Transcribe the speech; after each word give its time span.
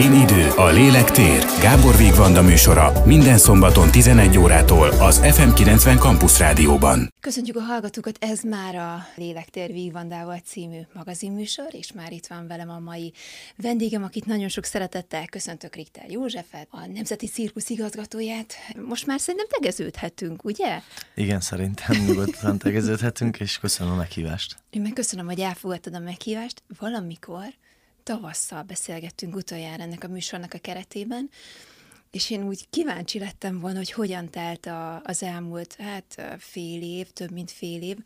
Én 0.00 0.12
idő, 0.12 0.48
a 0.56 0.68
lélek 0.68 1.10
tér. 1.10 1.44
Gábor 1.60 1.96
Vigvanda 1.96 2.42
műsora 2.42 2.92
minden 3.04 3.38
szombaton 3.38 3.90
11 3.90 4.38
órától 4.38 4.88
az 4.88 5.20
FM90 5.22 5.98
Campus 5.98 6.38
Rádióban. 6.38 7.12
Köszöntjük 7.20 7.56
a 7.56 7.60
hallgatókat, 7.60 8.16
ez 8.20 8.40
már 8.42 8.74
a 8.74 9.06
Lélektér 9.16 9.72
Vigvandával 9.72 10.38
című 10.44 10.80
magazinműsor, 10.92 11.66
és 11.70 11.92
már 11.92 12.12
itt 12.12 12.26
van 12.26 12.46
velem 12.46 12.70
a 12.70 12.78
mai 12.78 13.12
vendégem, 13.56 14.02
akit 14.02 14.26
nagyon 14.26 14.48
sok 14.48 14.64
szeretettel 14.64 15.26
köszöntök 15.26 15.74
Richter 15.74 16.10
Józsefet, 16.10 16.66
a 16.70 16.86
Nemzeti 16.86 17.26
Cirkusz 17.26 17.70
igazgatóját. 17.70 18.54
Most 18.88 19.06
már 19.06 19.20
szerintem 19.20 19.48
tegeződhetünk, 19.48 20.44
ugye? 20.44 20.80
Igen, 21.14 21.40
szerintem 21.40 22.04
nyugodtan 22.06 22.58
tegeződhetünk, 22.58 23.40
és 23.40 23.58
köszönöm 23.58 23.92
a 23.92 23.96
meghívást. 23.96 24.56
Én 24.70 24.82
meg 24.82 24.92
köszönöm, 24.92 25.26
hogy 25.26 25.40
elfogadtad 25.40 25.94
a 25.94 25.98
meghívást. 25.98 26.62
Valamikor 26.78 27.44
tavasszal 28.10 28.62
beszélgettünk 28.62 29.34
utoljára 29.34 29.82
ennek 29.82 30.04
a 30.04 30.08
műsornak 30.08 30.54
a 30.54 30.58
keretében, 30.58 31.30
és 32.10 32.30
én 32.30 32.42
úgy 32.42 32.66
kíváncsi 32.70 33.18
lettem 33.18 33.60
volna, 33.60 33.76
hogy 33.76 33.92
hogyan 33.92 34.30
telt 34.30 34.66
a, 34.66 35.02
az 35.04 35.22
elmúlt, 35.22 35.76
hát 35.78 36.36
fél 36.38 36.82
év, 36.82 37.10
több 37.10 37.30
mint 37.30 37.50
fél 37.50 37.82
év, 37.82 37.96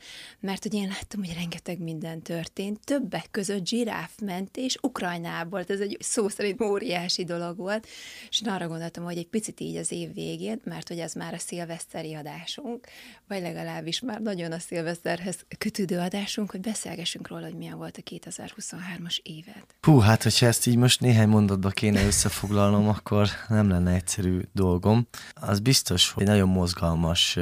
mert 0.41 0.63
hogy 0.63 0.75
én 0.75 0.89
láttam, 0.89 1.25
hogy 1.25 1.35
rengeteg 1.35 1.79
minden 1.79 2.23
történt, 2.23 2.81
többek 2.85 3.27
között 3.31 3.67
zsiráfmentés 3.67 4.77
Ukrajnából, 4.83 5.65
ez 5.69 5.81
egy 5.81 5.97
szó 6.01 6.29
szerint 6.29 6.61
óriási 6.61 7.25
dolog 7.25 7.57
volt, 7.57 7.87
és 8.31 8.41
én 8.41 8.53
arra 8.53 8.69
gondoltam, 8.69 9.05
hogy 9.05 9.19
egy 9.19 9.29
picit 9.29 9.61
így 9.61 9.77
az 9.77 9.93
év 9.93 10.15
végén, 10.15 10.61
mert 10.65 10.89
hogy 10.89 10.99
ez 10.99 11.13
már 11.13 11.35
a 11.35 11.39
szilveszteri 11.39 12.15
adásunk, 12.15 12.87
vagy 13.29 13.41
legalábbis 13.41 14.01
már 14.01 14.21
nagyon 14.21 14.53
a 14.53 14.59
szilveszterhez 14.59 15.45
kötődő 15.59 15.99
adásunk, 15.99 16.51
hogy 16.51 16.61
beszélgessünk 16.61 17.29
róla, 17.29 17.45
hogy 17.45 17.57
milyen 17.57 17.77
volt 17.77 17.97
a 17.97 18.11
2023-as 18.11 19.19
évet. 19.23 19.75
Hú, 19.81 19.99
hát 19.99 20.23
hogyha 20.23 20.47
ezt 20.47 20.67
így 20.67 20.77
most 20.77 21.01
néhány 21.01 21.29
mondatba 21.29 21.69
kéne 21.69 22.07
összefoglalnom, 22.07 22.89
akkor 22.89 23.29
nem 23.49 23.69
lenne 23.69 23.94
egyszerű 23.95 24.41
dolgom. 24.53 25.07
Az 25.35 25.61
biztos, 25.61 26.11
hogy 26.11 26.25
nagyon 26.25 26.49
mozgalmas 26.49 27.39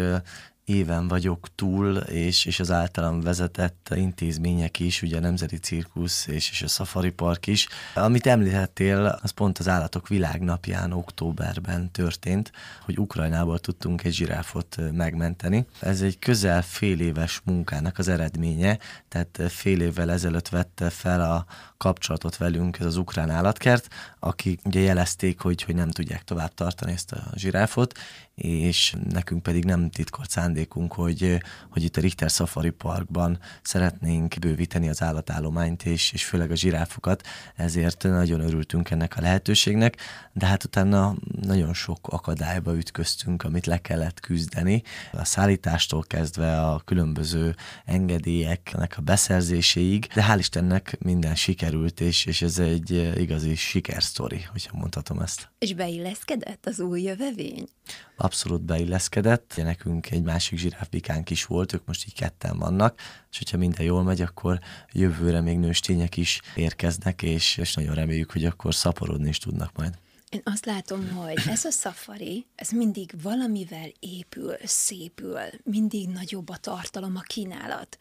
éven 0.64 1.08
vagyok 1.08 1.48
túl, 1.54 1.96
és, 1.96 2.44
és 2.44 2.60
az 2.60 2.70
általam 2.70 3.20
vezetett 3.20 3.88
intézmények 3.94 4.80
is, 4.80 5.02
ugye 5.02 5.16
a 5.16 5.20
Nemzeti 5.20 5.56
Cirkusz 5.56 6.26
és, 6.26 6.50
és 6.50 6.62
a 6.62 6.66
Safari 6.66 7.10
Park 7.10 7.46
is. 7.46 7.68
Amit 7.94 8.26
említettél, 8.26 9.18
az 9.22 9.30
pont 9.30 9.58
az 9.58 9.68
Állatok 9.68 10.08
Világnapján 10.08 10.92
októberben 10.92 11.90
történt, 11.90 12.52
hogy 12.84 12.98
Ukrajnából 12.98 13.58
tudtunk 13.58 14.04
egy 14.04 14.12
zsiráfot 14.12 14.76
megmenteni. 14.92 15.66
Ez 15.80 16.00
egy 16.00 16.18
közel 16.18 16.62
fél 16.62 17.00
éves 17.00 17.40
munkának 17.44 17.98
az 17.98 18.08
eredménye, 18.08 18.78
tehát 19.08 19.40
fél 19.48 19.80
évvel 19.80 20.10
ezelőtt 20.10 20.48
vette 20.48 20.90
fel 20.90 21.20
a 21.20 21.46
kapcsolatot 21.82 22.36
velünk 22.36 22.78
ez 22.78 22.86
az 22.86 22.96
ukrán 22.96 23.30
állatkert, 23.30 23.88
akik 24.18 24.60
ugye 24.64 24.80
jelezték, 24.80 25.40
hogy, 25.40 25.62
hogy 25.62 25.74
nem 25.74 25.90
tudják 25.90 26.22
tovább 26.22 26.54
tartani 26.54 26.92
ezt 26.92 27.12
a 27.12 27.30
zsiráfot, 27.34 27.98
és 28.34 28.94
nekünk 29.10 29.42
pedig 29.42 29.64
nem 29.64 29.90
titkolt 29.90 30.30
szándékunk, 30.30 30.92
hogy, 30.92 31.38
hogy 31.70 31.82
itt 31.82 31.96
a 31.96 32.00
Richter 32.00 32.30
Safari 32.30 32.70
Parkban 32.70 33.38
szeretnénk 33.62 34.34
bővíteni 34.40 34.88
az 34.88 35.02
állatállományt, 35.02 35.84
és, 35.84 36.12
és 36.12 36.24
főleg 36.24 36.50
a 36.50 36.56
zsiráfokat, 36.56 37.26
ezért 37.56 38.02
nagyon 38.02 38.40
örültünk 38.40 38.90
ennek 38.90 39.16
a 39.16 39.20
lehetőségnek, 39.20 39.96
de 40.32 40.46
hát 40.46 40.64
utána 40.64 41.14
nagyon 41.40 41.74
sok 41.74 42.08
akadályba 42.08 42.76
ütköztünk, 42.76 43.42
amit 43.42 43.66
le 43.66 43.78
kellett 43.78 44.20
küzdeni, 44.20 44.82
a 45.12 45.24
szállítástól 45.24 46.02
kezdve 46.02 46.60
a 46.60 46.80
különböző 46.84 47.54
engedélyeknek 47.84 48.94
a 48.98 49.02
beszerzéséig, 49.02 50.06
de 50.14 50.26
hál' 50.28 50.38
Istennek 50.38 50.96
minden 51.00 51.34
sikerült, 51.72 52.00
és, 52.00 52.26
és 52.26 52.42
ez 52.42 52.58
egy 52.58 52.90
igazi 53.20 53.54
sikersztori, 53.54 54.40
hogyha 54.50 54.76
mondhatom 54.76 55.18
ezt. 55.18 55.50
És 55.58 55.74
beilleszkedett 55.74 56.66
az 56.66 56.80
új 56.80 57.02
jövevény? 57.02 57.68
abszolút 58.16 58.62
beilleszkedett. 58.62 59.54
Nekünk 59.56 60.10
egy 60.10 60.22
másik 60.22 60.58
zsiráfbikánk 60.58 61.30
is 61.30 61.44
volt, 61.44 61.72
ők 61.72 61.86
most 61.86 62.06
így 62.06 62.14
ketten 62.14 62.58
vannak, 62.58 62.98
és 63.30 63.38
hogyha 63.38 63.56
minden 63.56 63.84
jól 63.84 64.02
megy, 64.02 64.20
akkor 64.20 64.58
jövőre 64.92 65.40
még 65.40 65.58
nőstények 65.58 66.16
is 66.16 66.40
érkeznek, 66.54 67.22
és, 67.22 67.56
és 67.56 67.74
nagyon 67.74 67.94
reméljük, 67.94 68.32
hogy 68.32 68.44
akkor 68.44 68.74
szaporodni 68.74 69.28
is 69.28 69.38
tudnak 69.38 69.76
majd. 69.76 69.94
Én 70.32 70.40
azt 70.44 70.66
látom, 70.66 71.10
hogy 71.10 71.38
ez 71.46 71.64
a 71.64 71.70
safari, 71.70 72.46
ez 72.54 72.70
mindig 72.70 73.14
valamivel 73.22 73.88
épül, 74.00 74.54
szépül, 74.64 75.38
mindig 75.64 76.08
nagyobb 76.08 76.48
a 76.48 76.56
tartalom, 76.56 77.16
a 77.16 77.20
kínálat. 77.20 77.98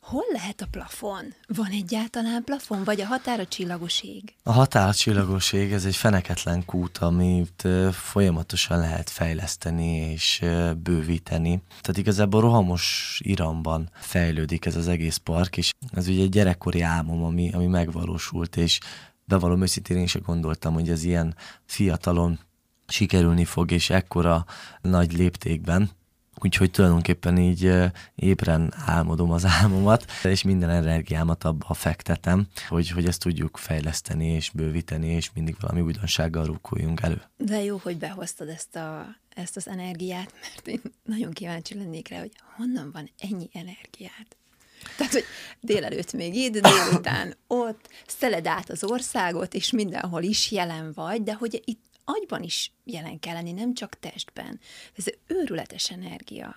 Hol 0.00 0.24
lehet 0.32 0.60
a 0.60 0.66
plafon? 0.70 1.34
Van 1.46 1.70
egyáltalán 1.70 2.44
plafon, 2.44 2.84
vagy 2.84 3.00
a 3.00 3.06
határ 3.06 3.40
a 3.40 3.46
csillagoség? 3.46 4.34
A 4.42 4.52
határ 4.52 4.88
a 4.88 4.94
csillagoség, 4.94 5.72
ez 5.72 5.84
egy 5.84 5.96
feneketlen 5.96 6.64
kút, 6.64 6.98
amit 6.98 7.68
folyamatosan 7.92 8.78
lehet 8.78 9.10
fejleszteni 9.10 9.96
és 9.96 10.42
bővíteni. 10.76 11.62
Tehát 11.68 11.96
igazából 11.96 12.40
rohamos 12.40 13.18
iramban 13.24 13.90
fejlődik 13.94 14.66
ez 14.66 14.76
az 14.76 14.88
egész 14.88 15.16
park, 15.16 15.56
és 15.56 15.72
ez 15.92 16.08
ugye 16.08 16.22
egy 16.22 16.28
gyerekkori 16.28 16.80
álmom, 16.80 17.24
ami, 17.24 17.52
ami 17.52 17.66
megvalósult, 17.66 18.56
és 18.56 18.78
bevallom 19.24 19.62
őszintén 19.62 19.96
én 19.96 20.06
sem 20.06 20.22
gondoltam, 20.24 20.74
hogy 20.74 20.88
ez 20.88 21.04
ilyen 21.04 21.34
fiatalon 21.64 22.38
sikerülni 22.86 23.44
fog, 23.44 23.70
és 23.70 23.90
ekkora 23.90 24.44
nagy 24.80 25.12
léptékben. 25.12 25.90
Úgyhogy 26.38 26.70
tulajdonképpen 26.70 27.38
így 27.38 27.72
ébren 28.14 28.72
álmodom 28.76 29.30
az 29.30 29.44
álmomat, 29.44 30.04
és 30.22 30.42
minden 30.42 30.70
energiámat 30.70 31.44
abba 31.44 31.74
fektetem, 31.74 32.46
hogy, 32.68 32.90
hogy 32.90 33.06
ezt 33.06 33.20
tudjuk 33.20 33.56
fejleszteni 33.56 34.26
és 34.26 34.50
bővíteni, 34.50 35.06
és 35.06 35.30
mindig 35.34 35.56
valami 35.60 35.80
újdonsággal 35.80 36.44
rúkoljunk 36.44 37.00
elő. 37.00 37.22
De 37.36 37.62
jó, 37.62 37.80
hogy 37.82 37.98
behoztad 37.98 38.48
ezt, 38.48 38.76
a, 38.76 39.06
ezt 39.28 39.56
az 39.56 39.68
energiát, 39.68 40.32
mert 40.40 40.66
én 40.66 40.80
nagyon 41.04 41.32
kíváncsi 41.32 41.74
lennék 41.74 42.08
rá, 42.08 42.18
hogy 42.18 42.32
honnan 42.56 42.90
van 42.92 43.10
ennyi 43.18 43.48
energiát. 43.52 44.36
Tehát, 44.96 45.12
hogy 45.12 45.24
délelőtt 45.60 46.12
még 46.12 46.34
itt, 46.34 46.58
délután 46.58 47.36
ott, 47.46 47.88
szeled 48.06 48.46
át 48.46 48.70
az 48.70 48.84
országot, 48.84 49.54
és 49.54 49.70
mindenhol 49.70 50.22
is 50.22 50.50
jelen 50.50 50.92
vagy, 50.94 51.22
de 51.22 51.34
hogy 51.34 51.62
itt 51.64 51.82
agyban 52.04 52.42
is 52.42 52.72
jelen 52.84 53.18
kell 53.18 53.34
lenni, 53.34 53.52
nem 53.52 53.74
csak 53.74 53.98
testben. 54.00 54.60
Ez 54.96 55.04
őrületes 55.26 55.90
energia. 55.90 56.54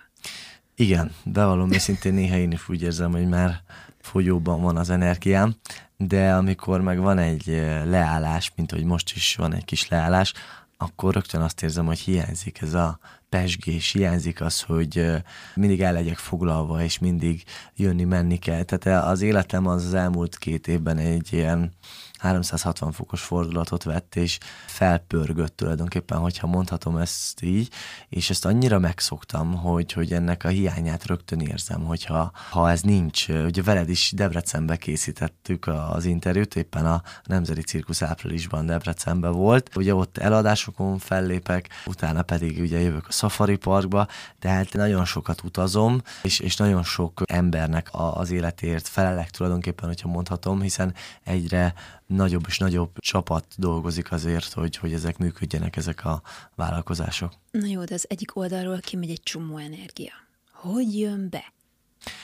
Igen, 0.74 1.14
bevallom 1.24 1.72
őszintén 1.72 2.14
néha 2.14 2.36
én 2.36 2.50
is 2.50 2.68
úgy 2.68 2.82
érzem, 2.82 3.12
hogy 3.12 3.28
már 3.28 3.62
fogyóban 4.00 4.62
van 4.62 4.76
az 4.76 4.90
energiám, 4.90 5.56
de 5.96 6.34
amikor 6.34 6.80
meg 6.80 7.00
van 7.00 7.18
egy 7.18 7.48
eh, 7.48 7.84
leállás, 7.84 8.52
mint 8.56 8.70
hogy 8.70 8.84
most 8.84 9.12
is 9.14 9.36
van 9.36 9.54
egy 9.54 9.64
kis 9.64 9.88
leállás, 9.88 10.32
akkor 10.80 11.14
rögtön 11.14 11.40
azt 11.40 11.62
érzem, 11.62 11.86
hogy 11.86 11.98
hiányzik 11.98 12.60
ez 12.60 12.74
a 12.74 12.98
pesgés, 13.28 13.92
hiányzik 13.92 14.40
az, 14.40 14.62
hogy 14.62 15.06
mindig 15.54 15.80
el 15.80 15.92
legyek 15.92 16.16
foglalva, 16.16 16.82
és 16.82 16.98
mindig 16.98 17.42
jönni-menni 17.76 18.38
kell. 18.38 18.62
Tehát 18.62 19.04
az 19.04 19.20
életem 19.20 19.66
az, 19.66 19.84
az 19.84 19.94
elmúlt 19.94 20.38
két 20.38 20.68
évben 20.68 20.96
egy 20.96 21.32
ilyen 21.32 21.72
360 22.18 22.92
fokos 22.92 23.22
fordulatot 23.22 23.82
vett, 23.82 24.16
és 24.16 24.38
felpörgött 24.66 25.56
tulajdonképpen, 25.56 26.18
hogyha 26.18 26.46
mondhatom 26.46 26.96
ezt 26.96 27.42
így, 27.42 27.68
és 28.08 28.30
ezt 28.30 28.44
annyira 28.44 28.78
megszoktam, 28.78 29.54
hogy, 29.56 29.92
hogy 29.92 30.12
ennek 30.12 30.44
a 30.44 30.48
hiányát 30.48 31.06
rögtön 31.06 31.40
érzem, 31.40 31.84
hogyha 31.84 32.32
ha 32.50 32.70
ez 32.70 32.80
nincs. 32.80 33.28
Ugye 33.28 33.62
veled 33.62 33.88
is 33.88 34.12
Debrecenbe 34.14 34.76
készítettük 34.76 35.66
az 35.66 36.04
interjút, 36.04 36.56
éppen 36.56 36.86
a 36.86 37.02
Nemzeti 37.24 37.62
Cirkusz 37.62 38.02
áprilisban 38.02 38.66
Debrecenbe 38.66 39.28
volt. 39.28 39.76
Ugye 39.76 39.94
ott 39.94 40.18
eladásokon 40.18 40.98
fellépek, 40.98 41.68
utána 41.86 42.22
pedig 42.22 42.60
ugye 42.60 42.78
jövök 42.80 43.06
a 43.08 43.12
Safari 43.12 43.56
Parkba, 43.56 44.06
tehát 44.38 44.72
nagyon 44.72 45.04
sokat 45.04 45.42
utazom, 45.42 46.02
és, 46.22 46.38
és 46.38 46.56
nagyon 46.56 46.82
sok 46.82 47.22
embernek 47.24 47.88
az 47.90 48.30
életért 48.30 48.88
felelek 48.88 49.30
tulajdonképpen, 49.30 49.88
hogyha 49.88 50.08
mondhatom, 50.08 50.60
hiszen 50.60 50.94
egyre 51.24 51.74
nagyobb 52.08 52.44
és 52.48 52.58
nagyobb 52.58 52.98
csapat 52.98 53.46
dolgozik 53.56 54.12
azért, 54.12 54.52
hogy, 54.52 54.76
hogy 54.76 54.92
ezek 54.92 55.18
működjenek, 55.18 55.76
ezek 55.76 56.04
a 56.04 56.22
vállalkozások. 56.54 57.32
Na 57.50 57.66
jó, 57.66 57.84
de 57.84 57.94
az 57.94 58.04
egyik 58.08 58.36
oldalról 58.36 58.80
kimegy 58.80 59.10
egy 59.10 59.22
csomó 59.22 59.56
energia. 59.56 60.12
Hogy 60.52 60.98
jön 60.98 61.28
be? 61.30 61.52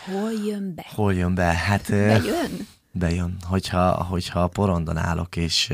Hol 0.04 0.32
jön 0.32 0.74
be? 0.74 0.86
Hol 0.94 1.14
jön 1.14 1.34
be? 1.34 1.44
Hát... 1.44 1.88
Bejön? 1.90 2.66
bejön. 2.94 3.36
Hogyha, 3.48 4.04
hogyha 4.04 4.42
a 4.42 4.48
porondon 4.48 4.96
állok, 4.96 5.36
és 5.36 5.72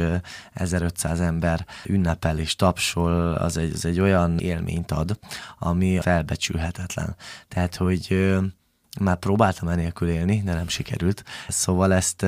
1500 0.52 1.20
ember 1.20 1.66
ünnepel 1.84 2.38
és 2.38 2.56
tapsol, 2.56 3.32
az 3.32 3.56
egy, 3.56 3.72
az 3.72 3.84
egy 3.84 4.00
olyan 4.00 4.38
élményt 4.38 4.90
ad, 4.90 5.18
ami 5.58 5.98
felbecsülhetetlen. 6.00 7.16
Tehát, 7.48 7.76
hogy 7.76 8.34
már 9.00 9.16
próbáltam 9.16 9.68
enélkül 9.68 10.08
élni, 10.08 10.42
de 10.44 10.54
nem 10.54 10.68
sikerült. 10.68 11.24
Szóval 11.48 11.92
ezt 11.92 12.26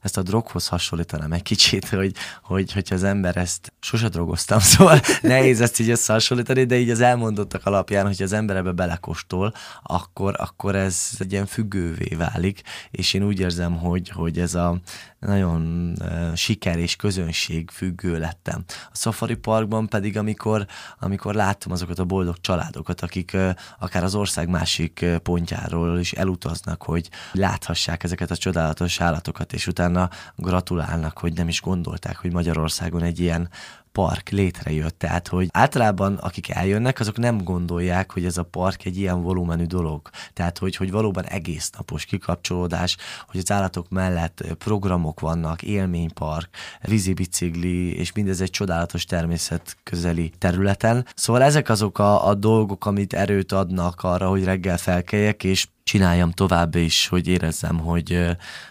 ezt 0.00 0.16
a 0.16 0.22
droghoz 0.22 0.68
hasonlítanám 0.68 1.32
egy 1.32 1.42
kicsit, 1.42 1.88
hogy, 1.88 2.12
hogy 2.42 2.72
hogyha 2.72 2.94
az 2.94 3.02
ember 3.02 3.36
ezt 3.36 3.72
sose 3.80 4.08
drogoztam, 4.08 4.58
szóval 4.74 5.00
nehéz 5.22 5.60
ezt 5.60 5.80
így 5.80 5.90
összehasonlítani, 5.90 6.64
de 6.64 6.78
így 6.78 6.90
az 6.90 7.00
elmondottak 7.00 7.66
alapján, 7.66 8.06
hogy 8.06 8.22
az 8.22 8.32
ember 8.32 8.56
ebbe 8.56 8.72
belekostol, 8.72 9.52
akkor, 9.82 10.34
akkor 10.38 10.74
ez 10.74 11.08
egy 11.18 11.32
ilyen 11.32 11.46
függővé 11.46 12.14
válik, 12.14 12.62
és 12.90 13.14
én 13.14 13.22
úgy 13.22 13.40
érzem, 13.40 13.76
hogy, 13.76 14.08
hogy 14.08 14.38
ez 14.38 14.54
a 14.54 14.80
nagyon 15.26 15.94
siker 16.34 16.78
és 16.78 16.96
közönség 16.96 17.70
függő 17.70 18.18
lettem. 18.18 18.64
A 18.92 18.96
Safari 18.96 19.34
Parkban 19.34 19.88
pedig, 19.88 20.16
amikor, 20.16 20.66
amikor 20.98 21.34
láttam 21.34 21.72
azokat 21.72 21.98
a 21.98 22.04
boldog 22.04 22.40
családokat, 22.40 23.00
akik 23.00 23.36
akár 23.78 24.04
az 24.04 24.14
ország 24.14 24.48
másik 24.48 25.04
pontjáról 25.22 25.98
is 25.98 26.12
elutaznak, 26.12 26.82
hogy 26.82 27.08
láthassák 27.32 28.04
ezeket 28.04 28.30
a 28.30 28.36
csodálatos 28.36 29.00
állatokat, 29.00 29.52
és 29.52 29.66
utána 29.66 30.10
gratulálnak, 30.36 31.18
hogy 31.18 31.32
nem 31.32 31.48
is 31.48 31.60
gondolták, 31.60 32.16
hogy 32.16 32.32
Magyarországon 32.32 33.02
egy 33.02 33.20
ilyen 33.20 33.48
park 33.96 34.28
létrejött. 34.28 34.98
Tehát, 34.98 35.28
hogy 35.28 35.48
általában 35.52 36.14
akik 36.14 36.50
eljönnek, 36.50 37.00
azok 37.00 37.16
nem 37.16 37.38
gondolják, 37.38 38.12
hogy 38.12 38.24
ez 38.24 38.36
a 38.36 38.42
park 38.42 38.84
egy 38.84 38.96
ilyen 38.96 39.22
volumenű 39.22 39.64
dolog. 39.64 40.10
Tehát, 40.32 40.58
hogy, 40.58 40.76
hogy 40.76 40.90
valóban 40.90 41.24
egész 41.24 41.70
napos 41.70 42.04
kikapcsolódás, 42.04 42.96
hogy 43.26 43.40
az 43.40 43.50
állatok 43.50 43.88
mellett 43.88 44.44
programok 44.58 45.20
vannak, 45.20 45.62
élménypark, 45.62 46.48
vízibicikli, 46.80 47.96
és 47.96 48.12
mindez 48.12 48.40
egy 48.40 48.50
csodálatos 48.50 49.04
természet 49.04 49.76
közeli 49.82 50.32
területen. 50.38 51.06
Szóval 51.14 51.42
ezek 51.42 51.68
azok 51.68 51.98
a, 51.98 52.28
a 52.28 52.34
dolgok, 52.34 52.86
amit 52.86 53.12
erőt 53.12 53.52
adnak 53.52 54.02
arra, 54.02 54.28
hogy 54.28 54.44
reggel 54.44 54.78
felkeljek, 54.78 55.44
és 55.44 55.66
csináljam 55.82 56.30
tovább 56.30 56.74
is, 56.74 57.08
hogy 57.08 57.28
érezzem, 57.28 57.78
hogy, 57.78 58.26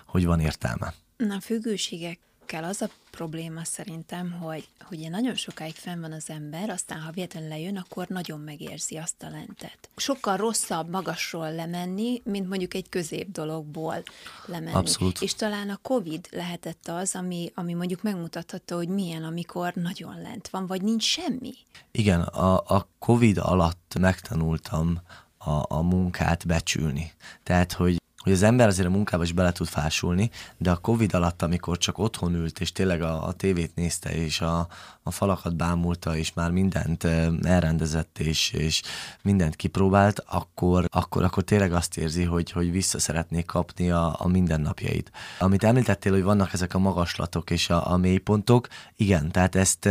hogy 0.06 0.26
van 0.26 0.40
értelme. 0.40 0.94
Na, 1.18 1.40
függőségek 1.42 2.20
kell 2.46 2.64
az 2.64 2.82
a 2.82 2.90
probléma 3.12 3.64
szerintem, 3.64 4.32
hogy, 4.32 4.68
hogy 4.82 5.10
nagyon 5.10 5.36
sokáig 5.36 5.74
fenn 5.76 6.02
van 6.02 6.12
az 6.12 6.30
ember, 6.30 6.70
aztán 6.70 7.00
ha 7.00 7.12
véletlenül 7.12 7.50
lejön, 7.50 7.78
akkor 7.78 8.08
nagyon 8.08 8.40
megérzi 8.40 8.98
azt 8.98 9.24
a 9.24 9.30
lentet. 9.30 9.90
Sokkal 9.96 10.38
rosszabb 10.38 10.90
magasról 10.90 11.54
lemenni, 11.54 12.22
mint 12.24 12.50
mondjuk 12.50 12.74
egy 12.74 12.90
közép 12.90 13.32
dologból 13.32 14.04
lemenni. 14.46 14.76
Abszolút. 14.76 15.22
És 15.22 15.34
talán 15.34 15.70
a 15.70 15.80
Covid 15.82 16.28
lehetett 16.32 16.88
az, 16.88 17.16
ami, 17.16 17.52
ami 17.56 17.74
mondjuk 17.74 18.02
megmutathatta, 18.02 18.76
hogy 18.76 18.88
milyen, 18.88 19.24
amikor 19.24 19.74
nagyon 19.74 20.22
lent 20.22 20.48
van, 20.48 20.68
vagy 20.68 20.82
nincs 20.82 21.04
semmi. 21.04 21.54
Igen, 21.92 22.22
a, 22.22 22.56
a 22.56 22.88
Covid 23.00 23.38
alatt 23.38 23.94
megtanultam 24.00 25.02
a, 25.38 25.76
a 25.76 25.82
munkát 25.82 26.48
becsülni. 26.48 27.14
Tehát, 27.44 27.74
hogy 27.74 28.02
hogy 28.26 28.34
az 28.34 28.44
ember 28.44 28.68
azért 28.68 28.88
a 28.88 28.92
munkába 28.92 29.24
is 29.24 29.32
bele 29.32 29.52
tud 29.52 29.68
fásulni, 29.68 30.30
de 30.58 30.72
a 30.72 30.78
Covid 30.78 31.14
alatt, 31.14 31.42
amikor 31.42 31.78
csak 31.78 31.98
otthon 31.98 32.34
ült, 32.34 32.60
és 32.60 32.72
tényleg 32.72 33.02
a, 33.02 33.28
a 33.28 33.32
tévét 33.32 33.76
nézte, 33.76 34.16
és 34.16 34.42
a, 34.42 34.68
a 35.04 35.12
falakat 35.12 35.56
bámulta, 35.56 36.18
és 36.18 36.34
már 36.34 36.52
mindent 36.52 37.04
elrendezett, 37.44 38.20
és, 38.20 38.52
és 38.52 38.82
mindent 39.22 39.56
kipróbált, 39.56 40.24
akkor, 40.28 40.86
akkor, 40.92 41.24
akkor 41.24 41.44
tényleg 41.44 41.74
azt 41.74 41.98
érzi, 41.98 42.24
hogy, 42.24 42.52
hogy 42.52 42.72
vissza 42.72 43.00
szeretnék 43.00 43.46
kapni 43.46 43.92
a, 43.92 44.16
a 44.18 44.28
mindennapjait. 44.28 45.12
Amit 45.40 45.64
említettél, 45.64 46.12
hogy 46.12 46.24
vannak 46.24 46.54
ezek 46.54 46.74
a 46.74 46.80
magaslatok 46.80 47.50
és 47.50 47.70
a, 47.70 47.92
a 47.92 47.98
mélypontok, 47.98 48.68
igen, 48.96 49.32
tehát 49.32 49.56
ezt 49.56 49.90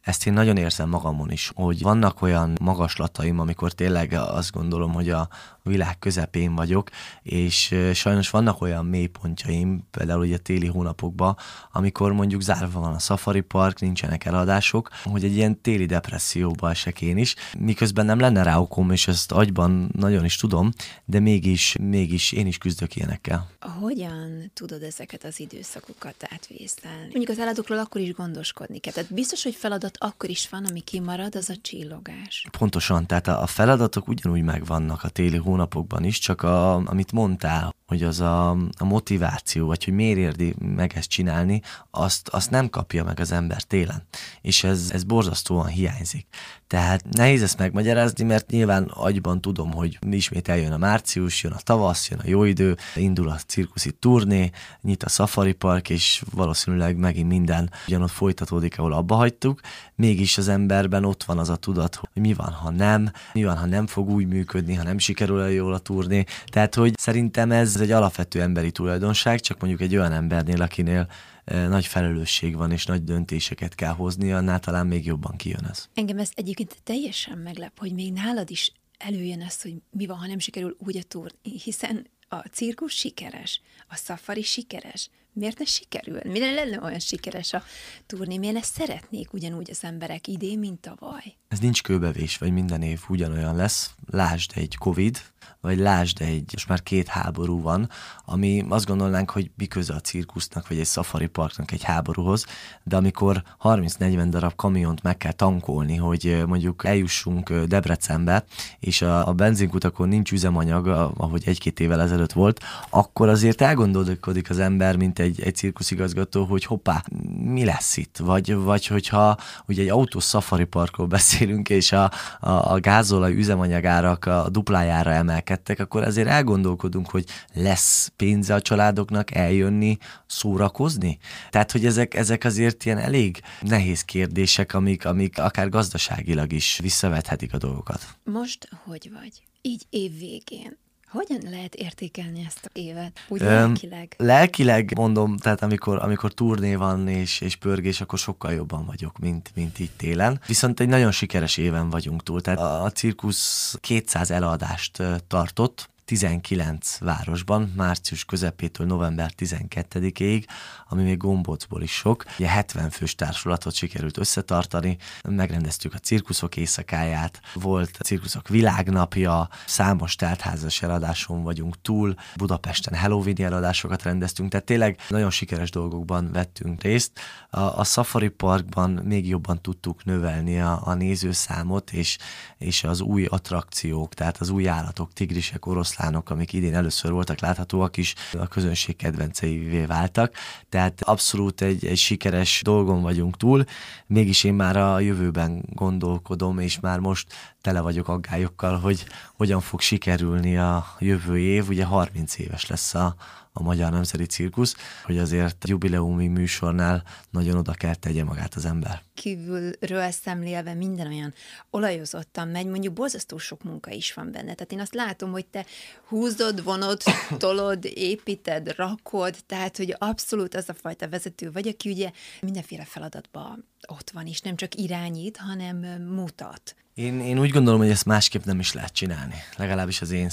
ezt 0.00 0.26
én 0.26 0.32
nagyon 0.32 0.56
érzem 0.56 0.88
magamon 0.88 1.30
is, 1.30 1.52
hogy 1.54 1.82
vannak 1.82 2.22
olyan 2.22 2.56
magaslataim, 2.60 3.38
amikor 3.38 3.72
tényleg 3.72 4.12
azt 4.12 4.52
gondolom, 4.52 4.92
hogy 4.92 5.10
a 5.10 5.28
világ 5.62 5.98
közepén 5.98 6.54
vagyok, 6.54 6.90
és 7.22 7.74
sajnos 7.94 8.30
vannak 8.30 8.60
olyan 8.60 8.86
mélypontjaim, 8.86 9.86
például 9.90 10.20
ugye 10.20 10.38
téli 10.38 10.66
hónapokban, 10.66 11.36
amikor 11.72 12.12
mondjuk 12.12 12.40
zárva 12.40 12.80
van 12.80 12.94
a 12.94 12.98
safari 12.98 13.40
park, 13.40 13.80
nincsenek 13.80 14.24
eladások, 14.24 14.88
hogy 15.04 15.24
egy 15.24 15.36
ilyen 15.36 15.60
téli 15.60 15.86
depresszióba 15.86 16.70
esek 16.70 17.00
én 17.00 17.16
is, 17.16 17.34
miközben 17.58 18.06
nem 18.06 18.18
lenne 18.18 18.42
rá 18.42 18.58
okom, 18.58 18.90
és 18.90 19.08
ezt 19.08 19.32
agyban 19.32 19.90
nagyon 19.92 20.24
is 20.24 20.36
tudom, 20.36 20.70
de 21.04 21.20
mégis, 21.20 21.76
mégis 21.80 22.32
én 22.32 22.46
is 22.46 22.58
küzdök 22.58 22.96
ilyenekkel. 22.96 23.50
Hogyan 23.80 24.50
tudod 24.54 24.82
ezeket 24.82 25.24
az 25.24 25.40
időszakokat 25.40 26.14
átvészelni? 26.30 27.00
Mondjuk 27.00 27.28
az 27.28 27.38
állatokról 27.38 27.78
akkor 27.78 28.00
is 28.00 28.12
gondoskodni 28.12 28.78
kell. 28.78 28.92
Tehát 28.92 29.14
biztos, 29.14 29.42
hogy 29.42 29.54
feladat 29.54 29.89
akkor 29.98 30.30
is 30.30 30.48
van, 30.48 30.64
ami 30.64 30.80
kimarad, 30.80 31.34
az 31.34 31.50
a 31.50 31.54
csillogás. 31.62 32.46
Pontosan, 32.58 33.06
tehát 33.06 33.28
a 33.28 33.46
feladatok 33.46 34.08
ugyanúgy 34.08 34.42
megvannak 34.42 35.02
a 35.02 35.08
téli 35.08 35.36
hónapokban 35.36 36.04
is, 36.04 36.18
csak 36.18 36.42
a, 36.42 36.74
amit 36.74 37.12
mondtál, 37.12 37.74
hogy 37.90 38.02
az 38.02 38.20
a, 38.20 38.50
a 38.50 38.84
motiváció, 38.84 39.66
vagy 39.66 39.84
hogy 39.84 39.94
miért 39.94 40.18
érdi 40.18 40.54
meg 40.58 40.92
ezt 40.96 41.08
csinálni, 41.08 41.62
azt, 41.90 42.28
azt 42.28 42.50
nem 42.50 42.68
kapja 42.68 43.04
meg 43.04 43.20
az 43.20 43.32
ember 43.32 43.62
télen. 43.62 44.02
És 44.40 44.64
ez, 44.64 44.90
ez 44.92 45.04
borzasztóan 45.04 45.66
hiányzik. 45.66 46.26
Tehát 46.70 47.04
nehéz 47.10 47.42
ezt 47.42 47.58
megmagyarázni, 47.58 48.24
mert 48.24 48.50
nyilván 48.50 48.84
agyban 48.94 49.40
tudom, 49.40 49.72
hogy 49.72 49.98
ismét 50.10 50.48
eljön 50.48 50.72
a 50.72 50.76
március, 50.76 51.42
jön 51.42 51.52
a 51.52 51.60
tavasz, 51.62 52.08
jön 52.10 52.18
a 52.18 52.28
jó 52.28 52.44
idő, 52.44 52.76
indul 52.94 53.28
a 53.28 53.38
cirkuszi 53.46 53.90
turné, 53.90 54.50
nyit 54.82 55.02
a 55.02 55.08
safari 55.08 55.52
park, 55.52 55.90
és 55.90 56.22
valószínűleg 56.32 56.96
megint 56.96 57.28
minden 57.28 57.70
ugyanott 57.86 58.10
folytatódik, 58.10 58.78
ahol 58.78 58.92
abba 58.92 59.14
hagytuk. 59.14 59.60
Mégis 59.94 60.38
az 60.38 60.48
emberben 60.48 61.04
ott 61.04 61.24
van 61.24 61.38
az 61.38 61.48
a 61.48 61.56
tudat, 61.56 61.94
hogy 61.94 62.22
mi 62.22 62.32
van, 62.32 62.52
ha 62.52 62.70
nem, 62.70 63.10
mi 63.32 63.44
van, 63.44 63.58
ha 63.58 63.66
nem 63.66 63.86
fog 63.86 64.10
úgy 64.10 64.26
működni, 64.26 64.74
ha 64.74 64.82
nem 64.82 64.98
sikerül 64.98 65.40
el 65.40 65.50
jól 65.50 65.74
a 65.74 65.78
turné. 65.78 66.24
Tehát, 66.46 66.74
hogy 66.74 66.92
szerintem 66.98 67.52
ez 67.52 67.79
egy 67.80 67.90
alapvető 67.90 68.40
emberi 68.40 68.70
tulajdonság, 68.70 69.40
csak 69.40 69.60
mondjuk 69.60 69.80
egy 69.80 69.96
olyan 69.96 70.12
embernél, 70.12 70.62
akinél 70.62 71.10
nagy 71.44 71.86
felelősség 71.86 72.56
van, 72.56 72.70
és 72.70 72.86
nagy 72.86 73.04
döntéseket 73.04 73.74
kell 73.74 73.92
hozni, 73.92 74.32
annál 74.32 74.60
talán 74.60 74.86
még 74.86 75.06
jobban 75.06 75.36
kijön 75.36 75.66
ez. 75.70 75.88
Engem 75.94 76.18
ez 76.18 76.30
egyébként 76.34 76.76
teljesen 76.82 77.38
meglep, 77.38 77.78
hogy 77.78 77.92
még 77.92 78.12
nálad 78.12 78.50
is 78.50 78.72
előjön 78.98 79.40
ez, 79.40 79.62
hogy 79.62 79.74
mi 79.90 80.06
van, 80.06 80.16
ha 80.16 80.26
nem 80.26 80.38
sikerül 80.38 80.76
úgy 80.78 80.96
a 80.96 81.02
túr, 81.02 81.32
hiszen 81.42 82.06
a 82.28 82.36
cirkus 82.36 82.92
sikeres, 82.92 83.60
a 83.88 83.96
szafari 83.96 84.42
sikeres, 84.42 85.10
miért 85.32 85.58
ne 85.58 85.64
sikerül? 85.64 86.20
Miért 86.24 86.54
lenne 86.54 86.80
olyan 86.82 86.98
sikeres 86.98 87.52
a 87.52 87.62
turné? 88.06 88.38
Miért 88.38 88.54
ne 88.54 88.62
szeretnék 88.62 89.32
ugyanúgy 89.32 89.70
az 89.70 89.84
emberek 89.84 90.26
idén, 90.26 90.58
mint 90.58 90.80
tavaly? 90.80 91.34
Ez 91.48 91.58
nincs 91.58 91.82
kőbevés, 91.82 92.38
vagy 92.38 92.52
minden 92.52 92.82
év 92.82 93.00
ugyanolyan 93.08 93.56
lesz. 93.56 93.90
Lásd 94.10 94.52
egy 94.54 94.76
Covid, 94.76 95.22
vagy 95.60 95.78
lásd 95.78 96.20
egy, 96.20 96.48
most 96.52 96.68
már 96.68 96.82
két 96.82 97.08
háború 97.08 97.62
van, 97.62 97.90
ami 98.24 98.64
azt 98.68 98.86
gondolnánk, 98.86 99.30
hogy 99.30 99.50
mi 99.56 99.66
a 99.88 100.00
cirkusznak, 100.00 100.68
vagy 100.68 100.78
egy 100.78 100.86
safari 100.86 101.26
parknak 101.26 101.72
egy 101.72 101.82
háborúhoz, 101.82 102.46
de 102.82 102.96
amikor 102.96 103.42
30-40 103.62 104.26
darab 104.30 104.54
kamiont 104.54 105.02
meg 105.02 105.16
kell 105.16 105.32
tankolni, 105.32 105.96
hogy 105.96 106.42
mondjuk 106.46 106.84
eljussunk 106.84 107.52
Debrecenbe, 107.52 108.44
és 108.78 109.02
a, 109.02 109.28
a 109.28 109.32
benzinkutakon 109.32 110.08
nincs 110.08 110.32
üzemanyag, 110.32 110.86
ahogy 111.16 111.42
egy-két 111.46 111.80
évvel 111.80 112.00
ezelőtt 112.00 112.32
volt, 112.32 112.60
akkor 112.90 113.28
azért 113.28 113.60
elgondolkodik 113.60 114.50
az 114.50 114.58
ember, 114.58 114.96
mint 114.96 115.18
egy, 115.20 115.40
egy 115.40 115.54
cirkuszigazgató, 115.54 116.44
hogy 116.44 116.64
hoppá, 116.64 117.04
mi 117.44 117.64
lesz 117.64 117.96
itt? 117.96 118.16
Vagy, 118.16 118.54
vagy 118.54 118.86
hogyha 118.86 119.38
ugye 119.66 119.82
egy 119.82 119.88
autós 119.88 120.24
safari 120.24 120.64
parkról 120.64 121.06
beszélünk, 121.06 121.68
és 121.68 121.92
a, 121.92 122.10
a, 122.40 122.72
a 122.72 122.80
gázolaj 122.80 123.34
üzemanyagárak 123.34 124.24
a 124.24 124.48
duplájára 124.50 125.10
emelkedtek, 125.10 125.78
akkor 125.78 126.02
azért 126.02 126.28
elgondolkodunk, 126.28 127.10
hogy 127.10 127.24
lesz 127.54 128.12
pénze 128.16 128.54
a 128.54 128.60
családoknak 128.60 129.34
eljönni, 129.34 129.98
szórakozni? 130.26 131.18
Tehát, 131.50 131.72
hogy 131.72 131.86
ezek, 131.86 132.14
ezek 132.14 132.44
azért 132.44 132.84
ilyen 132.84 132.98
elég 132.98 133.40
nehéz 133.60 134.02
kérdések, 134.02 134.74
amik, 134.74 135.04
amik 135.04 135.38
akár 135.38 135.68
gazdaságilag 135.68 136.52
is 136.52 136.78
visszavethetik 136.82 137.54
a 137.54 137.58
dolgokat. 137.58 138.06
Most 138.24 138.68
hogy 138.84 139.10
vagy? 139.20 139.42
Így 139.62 139.86
év 139.90 140.18
végén. 140.18 140.78
Hogyan 141.10 141.40
lehet 141.50 141.74
értékelni 141.74 142.44
ezt 142.46 142.64
a 142.64 142.68
évet? 142.72 143.20
Úgy 143.28 143.40
lelkileg? 143.40 144.14
Lelkileg 144.16 144.92
mondom, 144.96 145.36
tehát 145.36 145.62
amikor, 145.62 145.98
amikor 146.02 146.32
turné 146.34 146.74
van 146.74 147.08
és, 147.08 147.40
és 147.40 147.56
pörgés, 147.56 148.00
akkor 148.00 148.18
sokkal 148.18 148.52
jobban 148.52 148.84
vagyok, 148.84 149.18
mint, 149.18 149.50
mint 149.54 149.78
itt 149.78 149.96
télen. 149.96 150.40
Viszont 150.46 150.80
egy 150.80 150.88
nagyon 150.88 151.10
sikeres 151.10 151.56
éven 151.56 151.90
vagyunk 151.90 152.22
túl. 152.22 152.40
Tehát 152.40 152.60
a, 152.60 152.82
a 152.84 152.90
cirkusz 152.90 153.76
200 153.80 154.30
eladást 154.30 155.02
tartott, 155.26 155.90
19 156.10 156.98
városban, 156.98 157.72
március 157.76 158.24
közepétől 158.24 158.86
november 158.86 159.32
12-ig, 159.38 160.44
ami 160.88 161.02
még 161.02 161.16
gombócból 161.16 161.82
is 161.82 161.92
sok. 161.92 162.24
Ugye 162.38 162.48
70 162.48 162.90
fős 162.90 163.14
társulatot 163.14 163.74
sikerült 163.74 164.18
összetartani, 164.18 164.96
megrendeztük 165.28 165.94
a 165.94 165.98
cirkuszok 165.98 166.56
éjszakáját, 166.56 167.40
volt 167.54 167.96
a 167.98 168.02
cirkuszok 168.02 168.48
világnapja, 168.48 169.48
számos 169.66 170.16
teltházas 170.16 170.82
eladáson 170.82 171.42
vagyunk 171.42 171.82
túl, 171.82 172.14
Budapesten 172.36 172.98
Halloween 172.98 173.36
eladásokat 173.36 174.02
rendeztünk, 174.02 174.50
tehát 174.50 174.66
tényleg 174.66 175.00
nagyon 175.08 175.30
sikeres 175.30 175.70
dolgokban 175.70 176.32
vettünk 176.32 176.82
részt. 176.82 177.20
A, 177.50 177.60
a 177.60 177.84
Safari 177.84 178.28
Parkban 178.28 178.90
még 178.90 179.28
jobban 179.28 179.62
tudtuk 179.62 180.04
növelni 180.04 180.60
a, 180.60 180.80
a 180.84 180.94
nézőszámot, 180.94 181.92
és, 181.92 182.18
és 182.58 182.84
az 182.84 183.00
új 183.00 183.24
attrakciók, 183.24 184.14
tehát 184.14 184.36
az 184.36 184.48
új 184.48 184.68
állatok, 184.68 185.12
tigrisek, 185.12 185.66
oroszlán, 185.66 185.98
oroszlánok, 186.00 186.30
amik 186.30 186.52
idén 186.52 186.74
először 186.74 187.10
voltak 187.12 187.40
láthatóak 187.40 187.96
is, 187.96 188.14
a 188.38 188.46
közönség 188.46 188.96
kedvenceivé 188.96 189.84
váltak. 189.84 190.32
Tehát 190.68 191.02
abszolút 191.02 191.60
egy, 191.60 191.86
egy 191.86 191.98
sikeres 191.98 192.60
dolgon 192.64 193.02
vagyunk 193.02 193.36
túl, 193.36 193.64
mégis 194.06 194.44
én 194.44 194.54
már 194.54 194.76
a 194.76 195.00
jövőben 195.00 195.62
gondolkodom, 195.74 196.58
és 196.58 196.80
már 196.80 196.98
most 196.98 197.26
tele 197.60 197.80
vagyok 197.80 198.08
aggályokkal, 198.08 198.78
hogy 198.78 199.04
hogyan 199.36 199.60
fog 199.60 199.80
sikerülni 199.80 200.56
a 200.56 200.86
jövő 200.98 201.38
év. 201.38 201.68
Ugye 201.68 201.84
30 201.84 202.38
éves 202.38 202.66
lesz 202.66 202.94
a, 202.94 203.14
a 203.52 203.62
Magyar 203.62 203.92
Nemzeti 203.92 204.24
Cirkusz, 204.24 204.76
hogy 205.04 205.18
azért 205.18 205.68
jubileumi 205.68 206.26
műsornál 206.26 207.02
nagyon 207.30 207.56
oda 207.56 207.72
kell 207.72 207.94
tegye 207.94 208.24
magát 208.24 208.54
az 208.54 208.64
ember. 208.64 209.02
Kívülről 209.14 210.10
szemlélve 210.10 210.74
minden 210.74 211.06
olyan 211.06 211.34
olajozottan 211.70 212.48
megy, 212.48 212.66
mondjuk 212.66 212.94
borzasztó 212.94 213.38
sok 213.38 213.62
munka 213.62 213.90
is 213.90 214.12
van 214.12 214.30
benne. 214.32 214.54
Tehát 214.54 214.72
én 214.72 214.80
azt 214.80 214.94
látom, 214.94 215.30
hogy 215.30 215.46
te 215.46 215.66
húzod, 216.08 216.62
vonod, 216.62 217.02
tolod, 217.38 217.84
építed, 217.94 218.74
rakod, 218.76 219.36
tehát 219.46 219.76
hogy 219.76 219.94
abszolút 219.98 220.54
az 220.54 220.68
a 220.68 220.74
fajta 220.74 221.08
vezető 221.08 221.50
vagy, 221.52 221.68
aki 221.68 221.90
ugye 221.90 222.10
mindenféle 222.40 222.84
feladatban 222.84 223.68
ott 223.88 224.10
van, 224.10 224.26
és 224.26 224.40
nem 224.40 224.56
csak 224.56 224.74
irányít, 224.74 225.36
hanem 225.36 225.76
mutat. 226.02 226.74
Én, 226.94 227.20
én 227.20 227.38
úgy 227.38 227.50
gondolom, 227.50 227.80
hogy 227.80 227.90
ezt 227.90 228.04
másképp 228.04 228.44
nem 228.44 228.58
is 228.58 228.72
lehet 228.72 228.92
csinálni, 228.92 229.34
legalábbis 229.56 230.00
az 230.00 230.10
én 230.10 230.28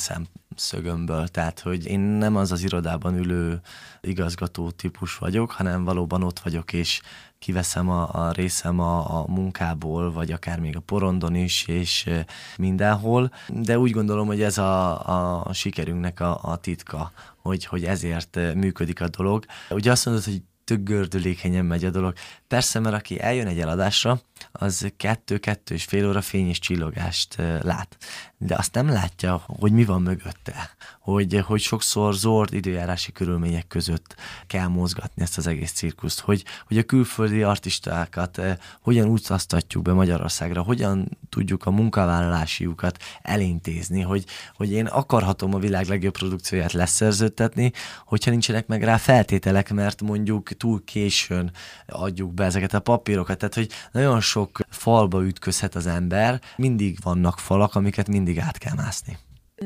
szemszögömből. 0.58 1.28
Tehát, 1.28 1.60
hogy 1.60 1.86
én 1.86 2.00
nem 2.00 2.36
az 2.36 2.52
az 2.52 2.64
irodában 2.64 3.18
ülő 3.18 3.60
igazgató 4.02 4.72
típus 4.72 5.18
vagyok, 5.18 5.52
hanem 5.52 5.84
valóban 5.84 6.24
ott 6.24 6.40
vagyok, 6.40 6.74
és 6.74 7.02
kiveszem 7.40 7.90
a, 7.90 8.10
a 8.14 8.32
részem 8.32 8.80
a, 8.80 9.20
a 9.20 9.26
munkából, 9.28 10.12
vagy 10.12 10.32
akár 10.32 10.60
még 10.60 10.76
a 10.76 10.80
porondon 10.80 11.36
is, 11.36 11.68
és 11.68 12.10
mindenhol. 12.58 13.32
De 13.48 13.80
úgy 13.80 13.92
gondolom, 13.92 14.28
hogy 14.28 14.42
ez 14.42 14.58
a, 14.58 15.46
a 15.48 15.54
sikerünknek 15.54 16.20
a, 16.20 16.40
a 16.42 16.56
titka, 16.56 17.12
hogy, 17.42 17.66
hogy 17.66 17.84
ezért 17.84 18.40
működik 18.54 19.02
a 19.02 19.08
dolog. 19.08 19.46
Ugye 19.70 19.92
azt 19.92 20.06
mondod, 20.06 20.24
hogy 20.24 20.42
tök 20.64 20.84
gördülékenyen 20.84 21.66
megy 21.66 21.86
a 21.86 21.90
dolog. 21.90 22.14
Persze, 22.48 22.80
mert 22.80 22.96
aki 22.96 23.22
eljön 23.22 23.48
egy 23.48 23.60
eladásra, 23.60 24.22
az 24.52 24.92
kettő-kettő 24.98 25.74
és 25.74 25.84
fél 25.84 26.08
óra 26.08 26.22
fény 26.22 26.48
és 26.48 26.60
csillogást 26.60 27.36
lát. 27.62 27.98
De 28.38 28.56
azt 28.56 28.74
nem 28.74 28.90
látja, 28.90 29.44
hogy 29.46 29.72
mi 29.72 29.86
van 29.86 30.02
mögötte. 30.02 30.76
Hogy, 31.00 31.42
hogy 31.46 31.62
sokszor 31.62 32.14
zord 32.14 32.54
időjárási 32.54 33.12
körülmények 33.12 33.68
között 33.68 34.16
kell 34.48 34.68
mozgatni 34.68 35.22
ezt 35.22 35.38
az 35.38 35.48
egész 35.48 35.72
cirkuszt. 35.72 36.20
Hogy, 36.20 36.44
hogy 36.68 36.78
a 36.78 36.84
külföldi 36.84 37.44
artistákat 37.44 38.42
hogyan 38.82 39.08
utaztatjuk 39.08 39.84
be 39.84 39.94
Magyarországra, 39.94 40.62
hogyan 40.62 41.18
tudjuk 41.30 41.66
a 41.66 41.72
munkavállalásiukat 41.72 43.04
elintézni, 43.22 44.02
hogy, 44.02 44.26
hogy 44.56 44.72
én 44.72 44.86
akarhatom 44.86 45.54
a 45.54 45.60
világ 45.60 45.88
legjobb 45.88 46.14
produkcióját 46.14 46.74
leszerződtetni, 46.74 47.72
hogyha 48.06 48.32
nincsenek 48.32 48.68
meg 48.68 48.84
rá 48.84 48.98
feltételek, 48.98 49.74
mert 49.74 50.02
mondjuk 50.02 50.50
túl 50.50 50.84
későn 50.84 51.52
adjuk 51.88 52.34
be 52.38 52.46
ezeket 52.46 52.74
a 52.74 52.80
papírokat. 52.80 53.38
Tehát, 53.38 53.56
hogy 53.56 53.70
nagyon 53.92 54.22
sok 54.22 54.60
falba 54.70 55.26
ütközhet 55.26 55.76
az 55.76 55.88
ember, 55.88 56.42
mindig 56.56 56.98
vannak 57.04 57.40
falak, 57.40 57.76
amiket 57.76 58.08
mindig 58.08 58.40
át 58.40 58.58
kell 58.58 58.76
mászni. 58.76 59.18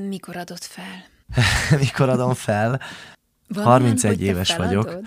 Mikor 0.07 0.35
adott 0.37 0.63
fel? 0.63 1.05
Mikor 1.83 2.09
adom 2.09 2.33
fel? 2.33 2.79
Van 3.47 3.63
31 3.63 4.21
olyan, 4.21 4.33
éves 4.33 4.55
vagyok. 4.55 4.97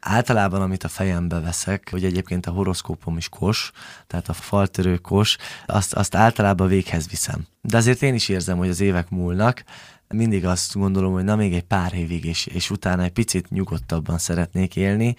Általában, 0.00 0.62
amit 0.62 0.84
a 0.84 0.88
fejembe 0.88 1.40
veszek, 1.40 1.88
hogy 1.90 2.04
egyébként 2.04 2.46
a 2.46 2.50
horoszkópom 2.50 3.16
is 3.16 3.28
kos, 3.28 3.70
tehát 4.06 4.28
a 4.28 4.32
faltörő 4.32 4.96
kos, 4.96 5.36
azt, 5.66 5.94
azt 5.94 6.14
általában 6.14 6.68
véghez 6.68 7.08
viszem. 7.08 7.46
De 7.60 7.76
azért 7.76 8.02
én 8.02 8.14
is 8.14 8.28
érzem, 8.28 8.56
hogy 8.56 8.68
az 8.68 8.80
évek 8.80 9.10
múlnak, 9.10 9.64
mindig 10.08 10.46
azt 10.46 10.74
gondolom, 10.74 11.12
hogy 11.12 11.24
na 11.24 11.36
még 11.36 11.54
egy 11.54 11.64
pár 11.64 11.94
évig, 11.94 12.24
és, 12.24 12.46
és 12.46 12.70
utána 12.70 13.02
egy 13.02 13.12
picit 13.12 13.50
nyugodtabban 13.50 14.18
szeretnék 14.18 14.76
élni, 14.76 15.16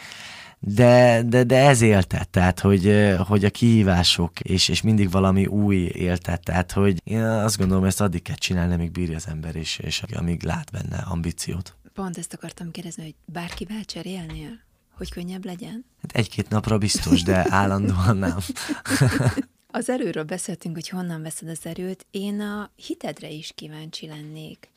de, 0.65 1.23
de, 1.25 1.43
de 1.43 1.67
ez 1.67 1.81
éltet, 1.81 2.29
tehát 2.29 2.59
hogy, 2.59 3.13
hogy 3.27 3.45
a 3.45 3.49
kihívások, 3.49 4.39
és, 4.39 4.67
és 4.67 4.81
mindig 4.81 5.11
valami 5.11 5.45
új 5.45 5.75
éltet, 5.75 6.43
tehát 6.43 6.71
hogy 6.71 7.01
én 7.03 7.23
azt 7.23 7.57
gondolom, 7.57 7.83
ezt 7.83 8.01
addig 8.01 8.21
kell 8.21 8.35
csinálni, 8.35 8.73
amíg 8.73 8.91
bírja 8.91 9.15
az 9.15 9.27
ember, 9.27 9.55
és, 9.55 9.77
és 9.77 10.03
amíg 10.13 10.43
lát 10.43 10.71
benne 10.71 10.97
ambíciót. 10.97 11.75
Pont 11.93 12.17
ezt 12.17 12.33
akartam 12.33 12.71
kérdezni, 12.71 13.03
hogy 13.03 13.15
bárkivel 13.25 13.85
cserélnél? 13.85 14.59
Hogy 14.97 15.09
könnyebb 15.09 15.45
legyen? 15.45 15.85
Hát 16.01 16.11
egy-két 16.11 16.49
napra 16.49 16.77
biztos, 16.77 17.23
de 17.23 17.45
állandóan 17.49 18.17
nem. 18.17 18.37
az 19.71 19.89
erőről 19.89 20.23
beszéltünk, 20.23 20.75
hogy 20.75 20.89
honnan 20.89 21.21
veszed 21.21 21.49
az 21.49 21.59
erőt. 21.63 22.05
Én 22.11 22.39
a 22.39 22.69
hitedre 22.75 23.29
is 23.29 23.51
kíváncsi 23.55 24.07
lennék. 24.07 24.71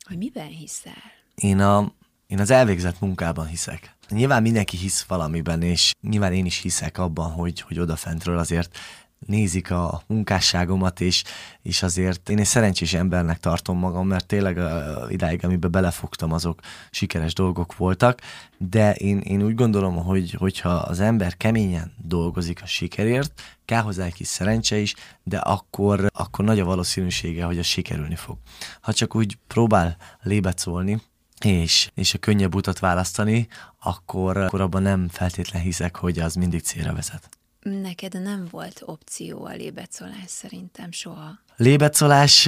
Hogy 0.00 0.16
miben 0.16 0.48
hiszel? 0.48 1.02
Én, 1.34 1.60
a, 1.60 1.92
én 2.26 2.40
az 2.40 2.50
elvégzett 2.50 3.00
munkában 3.00 3.46
hiszek. 3.46 3.93
Nyilván 4.08 4.42
mindenki 4.42 4.76
hisz 4.76 5.02
valamiben, 5.02 5.62
és 5.62 5.92
nyilván 6.00 6.32
én 6.32 6.44
is 6.44 6.58
hiszek 6.58 6.98
abban, 6.98 7.30
hogy, 7.30 7.60
hogy 7.60 7.78
odafentről 7.78 8.38
azért 8.38 8.78
nézik 9.26 9.70
a 9.70 10.02
munkásságomat, 10.06 11.00
és, 11.00 11.24
és 11.62 11.82
azért 11.82 12.28
én 12.28 12.38
egy 12.38 12.46
szerencsés 12.46 12.94
embernek 12.94 13.38
tartom 13.38 13.78
magam, 13.78 14.06
mert 14.06 14.26
tényleg 14.26 14.58
a, 14.58 15.06
idáig, 15.08 15.44
amiben 15.44 15.70
belefogtam, 15.70 16.32
azok 16.32 16.60
sikeres 16.90 17.32
dolgok 17.32 17.76
voltak, 17.76 18.20
de 18.58 18.94
én, 18.94 19.18
én 19.18 19.42
úgy 19.42 19.54
gondolom, 19.54 19.96
hogy, 19.96 20.30
hogyha 20.30 20.70
az 20.70 21.00
ember 21.00 21.36
keményen 21.36 21.94
dolgozik 22.02 22.62
a 22.62 22.66
sikerért, 22.66 23.42
kell 23.64 23.82
hozzá 23.82 24.04
egy 24.04 24.14
kis 24.14 24.26
szerencse 24.26 24.78
is, 24.78 24.94
de 25.22 25.38
akkor, 25.38 26.06
akkor 26.12 26.44
nagy 26.44 26.60
a 26.60 26.64
valószínűsége, 26.64 27.44
hogy 27.44 27.58
a 27.58 27.62
sikerülni 27.62 28.16
fog. 28.16 28.36
Ha 28.80 28.92
csak 28.92 29.14
úgy 29.14 29.38
próbál 29.46 29.96
lébecolni, 30.22 31.00
és, 31.44 31.90
és 31.94 32.14
a 32.14 32.18
könnyebb 32.18 32.54
utat 32.54 32.78
választani, 32.78 33.48
akkor, 33.80 34.36
akkor 34.36 34.60
abban 34.60 34.82
nem 34.82 35.08
feltétlen 35.08 35.62
hiszek, 35.62 35.96
hogy 35.96 36.18
az 36.18 36.34
mindig 36.34 36.62
célra 36.62 36.94
vezet. 36.94 37.28
Neked 37.60 38.22
nem 38.22 38.46
volt 38.50 38.82
opció 38.84 39.44
a 39.44 39.50
lébecolás 39.50 40.26
szerintem 40.26 40.92
soha. 40.92 41.38
Lébecolás, 41.56 42.44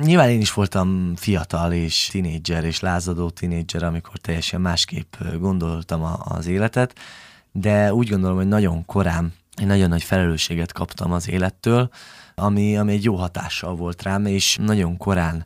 nyilván 0.00 0.30
én 0.30 0.40
is 0.40 0.52
voltam 0.52 1.16
fiatal 1.16 1.72
és 1.72 2.08
tinédzser 2.10 2.64
és 2.64 2.80
lázadó 2.80 3.30
tinédzser, 3.30 3.82
amikor 3.82 4.18
teljesen 4.18 4.60
másképp 4.60 5.14
gondoltam 5.38 6.02
az 6.24 6.46
életet, 6.46 6.98
de 7.52 7.94
úgy 7.94 8.08
gondolom, 8.08 8.36
hogy 8.36 8.48
nagyon 8.48 8.84
korán 8.84 9.32
egy 9.60 9.66
nagyon 9.66 9.88
nagy 9.88 10.02
felelősséget 10.02 10.72
kaptam 10.72 11.12
az 11.12 11.28
élettől, 11.28 11.90
ami, 12.34 12.76
ami 12.76 12.92
egy 12.92 13.04
jó 13.04 13.14
hatással 13.14 13.74
volt 13.74 14.02
rám, 14.02 14.26
és 14.26 14.56
nagyon 14.60 14.96
korán 14.96 15.44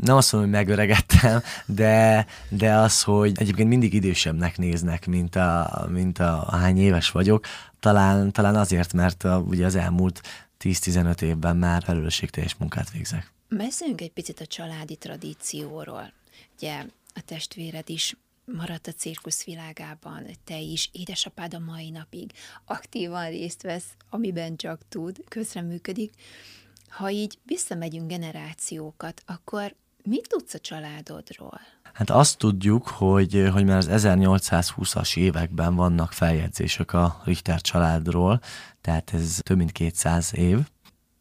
nem 0.00 0.16
azt 0.16 0.32
mondom, 0.32 0.50
hogy 0.50 0.60
megöregettem, 0.60 1.42
de, 1.66 2.26
de 2.48 2.74
az, 2.74 3.02
hogy 3.02 3.32
egyébként 3.34 3.68
mindig 3.68 3.94
idősebbnek 3.94 4.58
néznek, 4.58 5.06
mint 5.06 5.36
a, 5.36 5.86
mint 5.90 6.18
a, 6.18 6.48
hány 6.50 6.78
éves 6.78 7.10
vagyok, 7.10 7.46
talán, 7.80 8.32
talán 8.32 8.56
azért, 8.56 8.92
mert 8.92 9.24
a, 9.24 9.38
ugye 9.38 9.66
az 9.66 9.74
elmúlt 9.74 10.20
10-15 10.60 11.20
évben 11.20 11.56
már 11.56 11.82
felelősségteljes 11.82 12.54
munkát 12.54 12.90
végzek. 12.90 13.32
Beszéljünk 13.48 14.00
egy 14.00 14.12
picit 14.12 14.40
a 14.40 14.46
családi 14.46 14.96
tradícióról. 14.96 16.12
Ugye 16.56 16.84
a 17.14 17.20
testvéred 17.24 17.88
is 17.88 18.16
maradt 18.44 18.86
a 18.86 18.92
cirkusz 18.92 19.44
világában, 19.44 20.26
te 20.44 20.58
is, 20.58 20.90
édesapád 20.92 21.54
a 21.54 21.58
mai 21.58 21.90
napig 21.90 22.32
aktívan 22.64 23.28
részt 23.28 23.62
vesz, 23.62 23.86
amiben 24.10 24.56
csak 24.56 24.80
tud, 24.88 25.24
közreműködik. 25.28 26.12
Ha 26.88 27.10
így 27.10 27.38
visszamegyünk 27.44 28.08
generációkat, 28.08 29.22
akkor 29.26 29.74
mit 30.04 30.28
tudsz 30.28 30.54
a 30.54 30.58
családodról? 30.58 31.60
Hát 31.92 32.10
azt 32.10 32.38
tudjuk, 32.38 32.88
hogy, 32.88 33.48
hogy 33.52 33.64
már 33.64 33.76
az 33.76 33.88
1820-as 33.90 35.16
években 35.16 35.74
vannak 35.74 36.12
feljegyzések 36.12 36.92
a 36.92 37.20
Richter 37.24 37.60
családról, 37.60 38.40
tehát 38.80 39.14
ez 39.14 39.38
több 39.42 39.56
mint 39.56 39.72
200 39.72 40.34
év. 40.34 40.58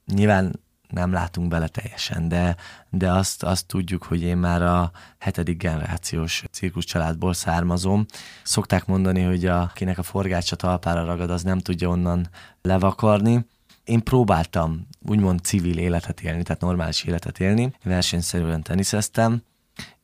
Nyilván 0.05 0.61
nem 0.89 1.11
látunk 1.11 1.47
bele 1.47 1.67
teljesen, 1.67 2.27
de, 2.27 2.55
de 2.89 3.11
azt, 3.11 3.43
azt 3.43 3.67
tudjuk, 3.67 4.03
hogy 4.03 4.21
én 4.21 4.37
már 4.37 4.61
a 4.61 4.91
hetedik 5.19 5.57
generációs 5.57 6.43
cirkusz 6.51 6.85
családból 6.85 7.33
származom. 7.33 8.05
Szokták 8.43 8.85
mondani, 8.85 9.21
hogy 9.21 9.45
akinek 9.45 9.97
a 9.97 10.03
forgácsa 10.03 10.55
talpára 10.55 11.05
ragad, 11.05 11.29
az 11.29 11.43
nem 11.43 11.59
tudja 11.59 11.89
onnan 11.89 12.29
levakarni. 12.61 13.45
Én 13.83 14.03
próbáltam 14.03 14.87
úgymond 15.07 15.39
civil 15.39 15.77
életet 15.77 16.21
élni, 16.21 16.43
tehát 16.43 16.61
normális 16.61 17.03
életet 17.03 17.39
élni. 17.39 17.73
Versenyszerűen 17.83 18.63
teniszeztem, 18.63 19.43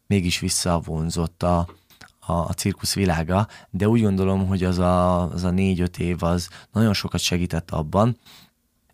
mégis 0.07 0.39
visszavonzott 0.39 1.43
a, 1.43 1.67
a, 2.19 2.33
a 2.33 2.53
cirkusz 2.53 2.95
világa, 2.95 3.47
de 3.69 3.87
úgy 3.87 4.01
gondolom, 4.01 4.47
hogy 4.47 4.63
az 4.63 4.77
a, 4.79 5.21
az 5.31 5.43
a 5.43 5.49
négy-öt 5.49 5.99
év 5.99 6.23
az 6.23 6.49
nagyon 6.71 6.93
sokat 6.93 7.19
segített 7.19 7.71
abban, 7.71 8.17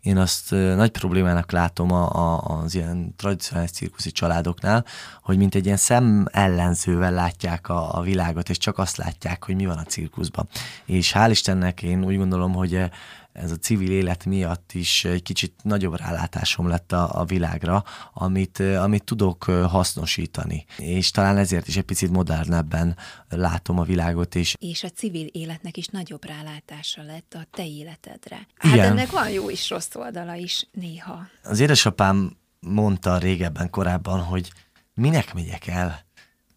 én 0.06 0.18
azt 0.18 0.52
nagy 0.52 0.92
problémának 0.92 1.52
látom 1.52 1.92
a, 1.92 2.10
a, 2.10 2.42
az 2.42 2.76
ilyen 2.76 3.16
tradicionális 3.16 3.72
cirkuszi 3.72 4.12
családoknál, 4.12 4.86
hogy 5.22 5.38
mint 5.38 5.56
egy 5.56 5.66
ilyen 5.66 5.78
szem 5.78 6.28
ellenzővel 6.32 7.12
látják 7.12 7.70
a, 7.70 7.98
a 7.98 8.02
világot, 8.02 8.50
és 8.50 8.58
csak 8.58 8.78
azt 8.78 8.98
látják, 8.98 9.46
hogy 9.46 9.56
mi 9.56 9.66
van 9.66 9.78
a 9.78 9.84
cirkuszban. 9.84 10.48
És 10.86 11.14
hál' 11.16 11.28
Istennek 11.30 11.82
én 11.82 12.04
úgy 12.04 12.18
gondolom, 12.18 12.54
hogy 12.54 12.84
ez 13.36 13.52
a 13.52 13.56
civil 13.56 13.92
élet 13.92 14.26
miatt 14.26 14.72
is 14.74 15.06
egy 15.06 15.24
kicsit 15.24 15.54
nagyobb 15.64 15.98
rálátásom 15.98 16.68
lett 16.68 16.92
a, 16.92 17.20
a 17.20 17.26
világra, 17.26 17.84
amit, 18.14 18.60
amit 18.60 19.04
tudok 19.04 19.44
hasznosítani. 19.44 20.66
És 20.78 21.12
talán 21.12 21.38
ezért 21.38 21.68
is 21.68 21.78
egy 21.78 21.84
picit 21.84 22.12
modernebben 22.12 22.98
látom 23.30 23.80
a 23.80 23.84
világot 23.84 24.36
is. 24.36 24.56
És 24.60 24.84
a 24.84 24.90
civil 24.90 25.26
életnek 25.26 25.78
is 25.78 25.88
nagyobb 25.88 26.26
rálátása 26.26 27.04
lett 27.04 27.34
a 27.34 27.46
te 27.52 27.66
életedre. 27.66 28.48
Hát 28.56 28.74
Igen. 28.74 28.92
ennek 28.92 29.12
van 29.12 29.30
jó 29.30 29.50
és 29.50 29.70
rossz 29.70 29.96
oldala 29.96 30.36
is 30.36 30.68
néha. 30.72 31.28
Az 31.44 31.60
édesapám 31.60 32.38
mondta 32.60 33.18
régebben, 33.18 33.70
korábban, 33.70 34.20
hogy 34.20 34.52
minek 34.94 35.34
megyek 35.34 35.68
el 35.68 36.05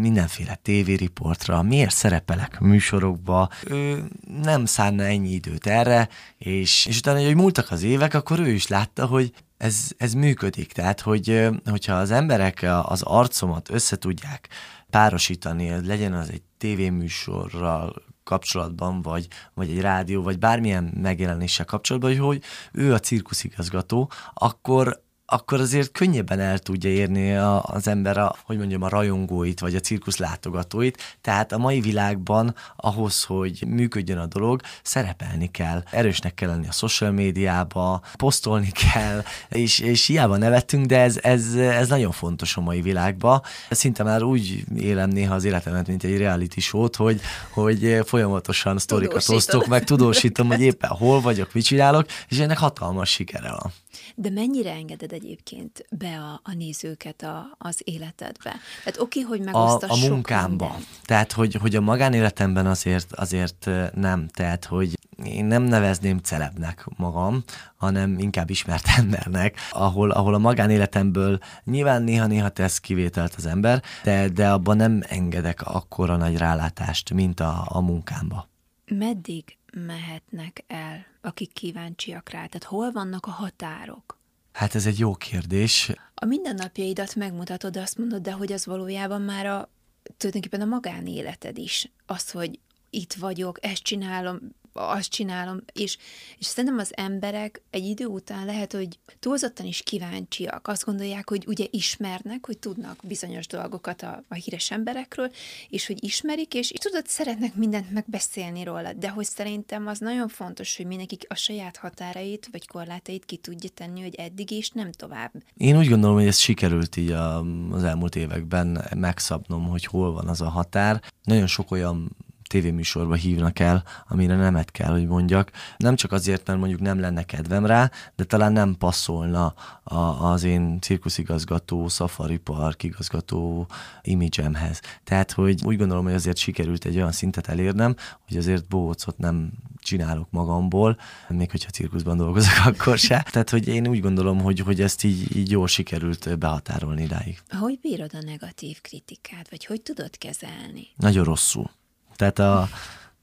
mindenféle 0.03 0.55
tévériportra, 0.55 1.63
miért 1.63 1.95
szerepelek 1.95 2.61
műsorokba, 2.61 3.49
ő 3.67 4.05
nem 4.43 4.65
szánna 4.65 5.03
ennyi 5.03 5.29
időt 5.29 5.67
erre, 5.67 6.09
és, 6.37 6.87
és 6.87 6.99
utána, 6.99 7.25
hogy 7.25 7.35
múltak 7.35 7.71
az 7.71 7.83
évek, 7.83 8.15
akkor 8.15 8.39
ő 8.39 8.49
is 8.49 8.67
látta, 8.67 9.07
hogy 9.07 9.33
ez, 9.57 9.91
ez 9.97 10.13
működik. 10.13 10.73
Tehát, 10.73 11.01
hogy, 11.01 11.49
hogyha 11.65 11.95
az 11.95 12.11
emberek 12.11 12.67
az 12.83 13.03
arcomat 13.03 13.71
összetudják 13.71 14.49
párosítani, 14.91 15.87
legyen 15.87 16.13
az 16.13 16.31
egy 16.31 16.43
tévéműsorral 16.59 18.03
kapcsolatban, 18.25 19.03
vagy, 19.03 19.27
vagy 19.55 19.71
egy 19.71 19.81
rádió, 19.81 20.23
vagy 20.23 20.39
bármilyen 20.39 20.93
megjelenéssel 21.03 21.65
kapcsolatban, 21.65 22.11
hogy, 22.11 22.21
hogy 22.27 22.43
ő 22.73 22.93
a 22.93 22.99
cirkuszigazgató, 22.99 24.11
akkor, 24.35 25.03
akkor 25.31 25.61
azért 25.61 25.93
könnyebben 25.93 26.41
el 26.41 26.59
tudja 26.59 26.91
érni 26.91 27.37
a, 27.37 27.63
az 27.63 27.89
ember 27.89 28.17
a, 28.17 28.35
hogy 28.45 28.57
mondjam, 28.59 28.83
a 28.83 28.89
rajongóit, 28.89 29.61
vagy 29.61 29.75
a 29.75 29.81
cirkusz 29.81 30.17
látogatóit. 30.17 31.17
Tehát 31.21 31.53
a 31.53 31.59
mai 31.59 31.81
világban 31.81 32.55
ahhoz, 32.77 33.25
hogy 33.25 33.65
működjön 33.67 34.19
a 34.19 34.27
dolog, 34.27 34.61
szerepelni 34.83 35.51
kell. 35.51 35.83
Erősnek 35.91 36.35
kell 36.35 36.49
lenni 36.49 36.69
a 36.69 36.73
social 36.73 37.11
médiába, 37.11 38.01
posztolni 38.17 38.71
kell, 38.93 39.23
és, 39.49 39.79
és 39.79 40.07
hiába 40.07 40.37
nevettünk, 40.37 40.87
de 40.87 41.01
ez, 41.01 41.19
ez, 41.23 41.55
ez 41.55 41.89
nagyon 41.89 42.13
fontos 42.13 42.57
a 42.57 42.61
mai 42.61 42.81
világban. 42.81 43.43
Szinte 43.71 44.03
már 44.03 44.23
úgy 44.23 44.65
élem 44.77 45.11
néha 45.11 45.35
az 45.35 45.45
életemet, 45.45 45.87
mint 45.87 46.05
egy 46.05 46.19
reality 46.19 46.61
show 46.61 46.87
hogy, 46.97 47.21
hogy 47.51 48.01
folyamatosan 48.05 48.79
sztorikat 48.79 49.29
osztok, 49.29 49.67
meg 49.67 49.85
tudósítom, 49.85 50.47
hogy 50.47 50.61
éppen 50.61 50.91
hol 50.91 51.21
vagyok, 51.21 51.53
mit 51.53 51.65
csinálok, 51.65 52.07
és 52.29 52.39
ennek 52.39 52.59
hatalmas 52.59 53.11
sikere 53.11 53.51
van. 53.51 53.73
De 54.21 54.31
mennyire 54.31 54.73
engeded 54.73 55.13
egyébként 55.13 55.87
be 55.91 56.19
a, 56.19 56.41
a 56.43 56.55
nézőket 56.55 57.23
a, 57.23 57.55
az 57.59 57.81
életedbe? 57.85 58.55
Tehát 58.85 59.01
oké, 59.01 59.21
hogy 59.21 59.41
megosztass 59.41 60.03
A, 60.03 60.05
a 60.05 60.09
munkámba. 60.09 60.77
Tehát, 61.05 61.33
hogy, 61.33 61.55
hogy 61.55 61.77
a 61.77 61.81
magánéletemben 61.81 62.67
azért, 62.67 63.13
azért 63.13 63.69
nem. 63.95 64.29
Tehát, 64.29 64.65
hogy 64.65 64.99
én 65.25 65.45
nem 65.45 65.63
nevezném 65.63 66.19
celebnek 66.19 66.87
magam, 66.97 67.45
hanem 67.77 68.19
inkább 68.19 68.51
ismert 68.51 68.87
embernek, 68.99 69.57
ahol, 69.71 70.11
ahol 70.11 70.35
a 70.35 70.39
magánéletemből 70.39 71.39
nyilván 71.65 72.03
néha-néha 72.03 72.49
tesz 72.49 72.79
kivételt 72.79 73.35
az 73.35 73.47
ember, 73.47 73.83
de, 74.05 74.29
de 74.29 74.51
abban 74.51 74.77
nem 74.77 75.03
engedek 75.09 75.63
akkora 75.63 76.17
nagy 76.17 76.37
rálátást, 76.37 77.13
mint 77.13 77.41
a, 77.41 77.67
a 77.69 77.81
munkámba. 77.81 78.49
Meddig 78.87 79.58
mehetnek 79.73 80.65
el, 80.67 81.07
akik 81.21 81.53
kíváncsiak 81.53 82.29
rá? 82.29 82.47
Tehát 82.47 82.65
hol 82.65 82.93
vannak 82.93 83.27
a 83.27 83.31
határok? 83.31 84.19
Hát 84.53 84.75
ez 84.75 84.87
egy 84.87 84.99
jó 84.99 85.15
kérdés. 85.15 85.93
A 86.15 86.25
mindennapjaidat 86.25 87.15
megmutatod, 87.15 87.77
azt 87.77 87.99
mondod, 87.99 88.23
de 88.23 88.33
hogy 88.33 88.53
az 88.53 88.67
valójában 88.67 89.23
már 89.23 89.47
a 89.47 89.71
tulajdonképpen 90.17 90.61
a 90.61 90.75
magánéleted 90.75 91.59
is. 91.59 91.91
Az, 92.07 92.31
hogy 92.31 92.59
itt 92.91 93.13
vagyok, 93.13 93.59
ezt 93.65 93.83
csinálom, 93.83 94.41
azt 94.79 95.11
csinálom, 95.11 95.61
és, 95.73 95.97
és 96.39 96.47
szerintem 96.47 96.79
az 96.79 96.97
emberek 96.97 97.63
egy 97.71 97.85
idő 97.85 98.05
után 98.05 98.45
lehet, 98.45 98.73
hogy 98.73 98.99
túlzottan 99.19 99.67
is 99.67 99.83
kíváncsiak, 99.83 100.69
azt 100.69 100.85
gondolják, 100.85 101.29
hogy 101.29 101.45
ugye 101.47 101.67
ismernek, 101.71 102.47
hogy 102.47 102.59
tudnak 102.59 102.99
bizonyos 103.03 103.47
dolgokat 103.47 104.03
a, 104.03 104.23
a 104.29 104.35
híres 104.35 104.71
emberekről, 104.71 105.31
és 105.69 105.87
hogy 105.87 106.05
ismerik, 106.05 106.55
és, 106.55 106.71
és 106.71 106.79
tudod, 106.79 107.07
szeretnek 107.07 107.55
mindent 107.55 107.91
megbeszélni 107.91 108.65
róla, 108.65 108.93
de 108.93 109.09
hogy 109.09 109.25
szerintem 109.25 109.87
az 109.87 109.99
nagyon 109.99 110.29
fontos, 110.29 110.77
hogy 110.77 110.87
mindenki 110.87 111.19
a 111.29 111.35
saját 111.35 111.77
határait 111.77 112.49
vagy 112.53 112.67
korlátait 112.67 113.25
ki 113.25 113.37
tudja 113.37 113.71
tenni, 113.75 114.01
hogy 114.01 114.15
eddig 114.15 114.51
és 114.51 114.71
nem 114.71 114.93
tovább. 114.93 115.33
Én 115.57 115.79
úgy 115.79 115.89
gondolom, 115.89 116.17
hogy 116.17 116.27
ez 116.27 116.39
sikerült 116.39 116.97
így 116.97 117.11
a, 117.11 117.45
az 117.71 117.85
elmúlt 117.85 118.17
években 118.17 118.85
megszabnom, 118.97 119.69
hogy 119.69 119.85
hol 119.85 120.13
van 120.13 120.29
az 120.29 120.41
a 120.41 120.49
határ. 120.49 121.03
Nagyon 121.25 121.47
sok 121.47 121.71
olyan 121.71 122.17
tévéműsorba 122.49 123.15
hívnak 123.15 123.59
el, 123.59 123.85
amire 124.09 124.37
nemet 124.37 124.71
kell, 124.71 124.91
hogy 124.91 125.07
mondjak. 125.07 125.51
Nem 125.77 125.97
csak 125.97 126.13
azért, 126.13 126.47
mert 126.47 126.59
mondjuk 126.59 126.81
nem 126.81 127.01
lenne 127.01 127.23
kedvem 127.23 127.67
rá, 127.67 127.91
de 128.17 128.25
talán 128.25 128.53
nem 128.53 128.77
passzolna 128.79 129.55
a, 129.83 129.97
az 130.33 130.43
én 130.45 130.81
cirkuszigazgató, 130.81 131.89
safari 131.89 132.37
park 132.37 132.83
igazgató 132.83 133.67
imidzsemhez. 134.03 134.81
Tehát, 135.05 135.33
hogy 135.33 135.61
úgy 135.65 135.77
gondolom, 135.77 136.05
hogy 136.05 136.15
azért 136.15 136.37
sikerült 136.37 136.85
egy 136.85 136.97
olyan 136.97 137.13
szintet 137.13 137.49
elérnem, 137.49 137.95
hogy 138.29 138.37
azért 138.37 138.69
bócot 138.69 139.19
nem 139.19 139.51
csinálok 139.79 140.31
magamból, 140.31 140.99
még 141.29 141.51
hogyha 141.51 141.71
cirkuszban 141.71 142.17
dolgozok, 142.17 142.53
akkor 142.73 142.99
se. 142.99 143.27
Tehát, 143.31 143.51
hogy 143.51 143.69
én 143.69 143.87
úgy 143.89 144.01
gondolom, 144.01 144.41
hogy, 144.41 144.61
hogy 144.61 144.81
ezt 144.81 145.05
így, 145.05 145.37
így 145.37 145.51
jól 145.51 145.67
sikerült 145.67 146.39
behatárolni 146.39 147.03
idáig. 147.03 147.43
Hogy 147.61 147.79
bírod 147.81 148.11
a 148.15 148.23
negatív 148.25 148.81
kritikát, 148.81 149.51
vagy 149.51 149.65
hogy 149.65 149.83
tudod 149.83 150.19
kezelni? 150.19 150.87
Nagyon 150.97 151.25
rosszul. 151.25 151.71
Tehát 152.19 152.39
a 152.39 152.69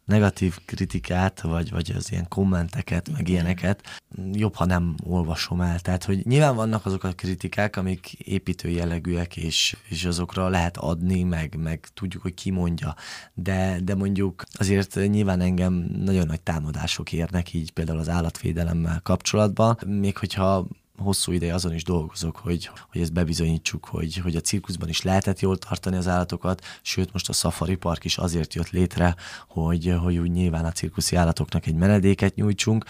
negatív 0.06 0.58
kritikát, 0.66 1.42
vagy, 1.42 1.72
vagy 1.72 1.94
az 1.96 2.12
ilyen 2.12 2.28
kommenteket, 2.28 3.10
meg 3.10 3.28
ilyeneket 3.28 4.02
jobb, 4.32 4.56
ha 4.56 4.66
nem 4.66 4.96
olvasom 5.04 5.62
el. 5.62 5.80
Tehát, 5.80 6.04
hogy 6.04 6.26
nyilván 6.26 6.56
vannak 6.56 6.86
azok 6.86 7.04
a 7.04 7.12
kritikák, 7.12 7.76
amik 7.76 8.14
építő 8.14 8.70
jellegűek, 8.70 9.38
és, 9.38 9.78
és 9.90 10.06
azokra 10.06 10.50
lehet 10.50 10.78
adni, 10.78 11.24
meg, 11.24 11.56
meg 11.58 11.88
tudjuk, 11.94 12.22
hogy 12.22 12.34
ki 12.34 12.50
mondja. 12.52 12.96
De, 13.34 13.80
de 13.84 13.96
mondjuk 13.96 14.44
azért 14.52 14.96
nyilván 14.96 15.42
engem 15.42 15.74
nagyon 16.04 16.28
nagy 16.28 16.42
támadások 16.42 17.12
érnek, 17.12 17.54
így 17.54 17.72
például 17.72 18.00
az 18.00 18.10
állatvédelemmel 18.10 19.00
kapcsolatban, 19.04 19.78
még 19.86 20.18
hogyha 20.18 20.68
hosszú 20.98 21.32
ideje 21.32 21.54
azon 21.54 21.74
is 21.74 21.84
dolgozok, 21.84 22.38
hogy, 22.38 22.70
hogy 22.92 23.02
ezt 23.02 23.14
bebizonyítsuk, 23.14 23.86
hogy, 23.86 24.18
hogy 24.18 24.36
a 24.36 24.42
cirkuszban 24.42 24.90
is 24.90 25.02
lehetett 25.02 25.40
jól 25.40 25.58
tartani 25.58 25.96
az 25.96 26.08
állatokat, 26.08 26.62
sőt 26.82 27.14
most 27.14 27.30
a 27.30 27.34
Safari 27.34 27.76
Park 27.76 28.04
is 28.04 28.18
azért 28.18 28.54
jött 28.54 28.70
létre, 28.70 29.16
hogy, 29.48 29.96
hogy 30.02 30.18
úgy 30.18 30.32
nyilván 30.32 30.66
a 30.66 30.72
cirkuszi 30.72 31.16
állatoknak 31.16 31.66
egy 31.66 31.76
menedéket 31.76 32.36
nyújtsunk. 32.36 32.86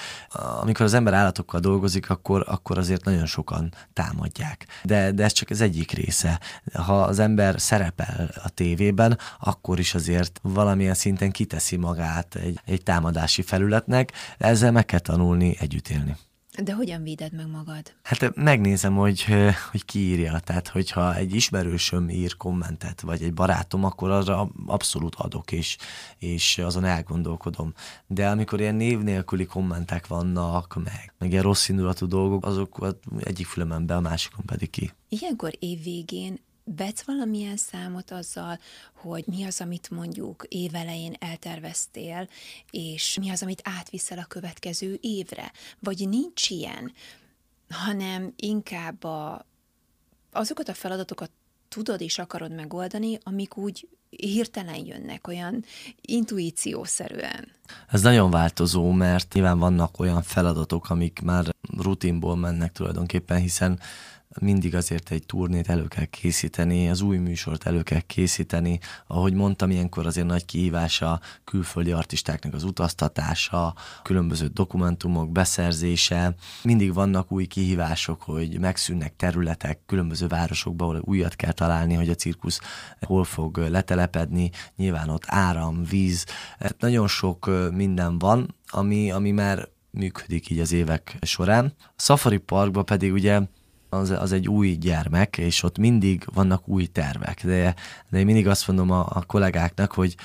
Amikor 0.62 0.86
az 0.86 0.94
ember 0.94 1.14
állatokkal 1.14 1.60
dolgozik, 1.60 2.10
akkor, 2.10 2.44
akkor 2.48 2.78
azért 2.78 3.06
nagyon 3.06 3.26
sokan 3.26 3.74
támadják. 3.94 4.68
De, 4.84 5.12
de 5.12 5.24
ez 5.24 5.32
csak 5.32 5.50
az 5.50 5.62
egyik 5.62 5.92
része. 5.92 6.40
Ha 6.74 7.02
az 7.02 7.20
ember 7.20 7.62
szerepel 7.62 8.30
a 8.44 8.50
tévében, 8.50 9.18
akkor 9.40 9.80
is 9.80 9.96
azért 9.96 10.40
valamilyen 10.42 10.94
szinten 10.94 11.32
kiteszi 11.32 11.76
magát 11.76 12.36
egy, 12.36 12.60
egy 12.66 12.84
támadási 12.84 13.42
felületnek, 13.42 14.12
ezzel 14.38 14.72
meg 14.72 14.86
kell 14.86 15.00
tanulni 15.00 15.56
együtt 15.60 15.88
élni. 15.88 16.16
De 16.64 16.74
hogyan 16.74 17.04
véded 17.04 17.34
meg 17.34 17.48
magad? 17.48 17.94
Hát 18.04 18.36
megnézem, 18.36 18.96
hogy, 18.96 19.26
hogy 19.72 19.86
ki 19.86 20.00
írja. 20.00 20.40
Tehát, 20.40 20.68
hogyha 20.68 21.16
egy 21.16 21.36
ismerősöm 21.36 22.10
ír 22.10 22.38
kommentet, 22.38 23.02
vagy 23.02 23.24
egy 23.24 23.34
barátom, 23.34 23.84
akkor 23.84 24.10
arra 24.10 24.50
abszolút 24.66 25.16
adok, 25.16 25.52
és, 25.52 25.78
és 26.18 26.58
azon 26.58 26.84
elgondolkodom. 26.84 27.74
De 28.08 28.30
amikor 28.30 28.60
ilyen 28.60 28.76
név 28.76 29.00
nélküli 29.00 29.46
kommentek 29.46 30.08
vannak, 30.08 30.76
meg, 30.84 31.14
meg 31.18 31.32
ilyen 31.32 31.44
rossz 31.44 31.70
indulatú 31.70 32.08
dolgok, 32.08 32.46
azok 32.46 32.98
egyik 33.20 33.46
fülemen 33.46 33.86
be, 33.86 33.96
a 33.96 34.02
másikon 34.02 34.46
pedig 34.46 34.70
ki. 34.70 34.92
Ilyenkor 35.10 35.52
évvégén 35.60 36.40
vetsz 36.66 37.02
valamilyen 37.02 37.58
számot 37.58 38.12
azzal, 38.12 38.60
hogy 38.94 39.24
mi 39.28 39.44
az, 39.44 39.62
amit 39.62 39.90
mondjuk 39.90 40.46
évelején 40.48 41.14
elterveztél, 41.20 42.30
és 42.72 43.18
mi 43.20 43.30
az, 43.30 43.42
amit 43.42 43.62
átviszel 43.64 44.18
a 44.18 44.26
következő 44.26 44.98
évre? 45.02 45.52
Vagy 45.80 46.10
nincs 46.10 46.50
ilyen, 46.50 46.92
hanem 47.70 48.34
inkább 48.36 49.04
a, 49.04 49.46
azokat 50.32 50.70
a 50.70 50.74
feladatokat 50.74 51.32
tudod 51.70 52.02
és 52.02 52.18
akarod 52.18 52.52
megoldani, 52.52 53.18
amik 53.24 53.58
úgy 53.58 53.88
hirtelen 54.10 54.86
jönnek, 54.86 55.28
olyan 55.28 55.64
intuíciószerűen. 56.02 57.52
Ez 57.88 58.02
nagyon 58.02 58.32
változó, 58.32 58.92
mert 58.92 59.34
nyilván 59.34 59.60
vannak 59.60 60.00
olyan 60.00 60.22
feladatok, 60.22 60.90
amik 60.90 61.22
már 61.24 61.56
rutinból 61.78 62.36
mennek 62.36 62.72
tulajdonképpen, 62.72 63.40
hiszen 63.40 63.80
mindig 64.42 64.76
azért 64.76 65.12
egy 65.12 65.26
turnét 65.26 65.70
elő 65.70 65.88
kell 65.88 66.06
készíteni, 66.06 66.90
az 66.90 67.02
új 67.02 67.18
műsort 67.18 67.66
elő 67.66 67.82
kell 67.84 68.00
készíteni. 68.00 68.80
Ahogy 69.08 69.34
mondtam, 69.34 69.72
ilyenkor 69.72 70.06
azért 70.06 70.28
nagy 70.28 70.46
kihívás 70.46 71.02
a 71.02 71.20
külföldi 71.44 71.92
artistáknak 71.92 72.54
az 72.54 72.64
utaztatása, 72.64 73.76
különböző 74.04 74.48
dokumentumok 74.48 75.32
beszerzése. 75.32 76.36
Mindig 76.64 76.94
vannak 76.94 77.32
új 77.32 77.46
kihívások, 77.46 78.22
hogy 78.22 78.60
megszűnnek 78.60 79.16
területek 79.16 79.80
különböző 79.86 80.28
városokban, 80.28 80.88
ahol 80.88 81.02
újat 81.06 81.36
kell 81.36 81.52
találni, 81.52 81.94
hogy 81.94 82.10
a 82.10 82.16
cirkusz 82.16 82.60
hol 83.02 83.24
fog 83.24 83.58
letelepedni. 83.58 84.52
Nyilván 84.76 85.10
ott 85.10 85.24
áram, 85.26 85.84
víz, 85.84 86.26
nagyon 86.80 87.08
sok 87.08 87.50
minden 87.74 88.20
van, 88.20 88.56
ami, 88.68 89.12
ami 89.12 89.32
már 89.32 89.68
működik 89.90 90.50
így 90.50 90.60
az 90.60 90.72
évek 90.72 91.18
során. 91.22 91.74
A 91.78 92.02
Safari 92.02 92.38
Parkban 92.38 92.86
pedig 92.86 93.14
ugye 93.14 93.42
az, 93.96 94.10
az 94.10 94.32
egy 94.32 94.48
új 94.48 94.70
gyermek, 94.70 95.38
és 95.38 95.64
ott 95.64 95.78
mindig 95.78 96.26
vannak 96.34 96.68
új 96.68 96.86
tervek. 96.86 97.46
De, 97.46 97.76
de 98.10 98.20
én 98.20 98.26
mindig 98.26 98.48
azt 98.48 98.68
mondom 98.68 98.92
a, 98.92 99.06
a 99.10 99.24
kollégáknak, 99.26 99.92
hogy 99.92 100.16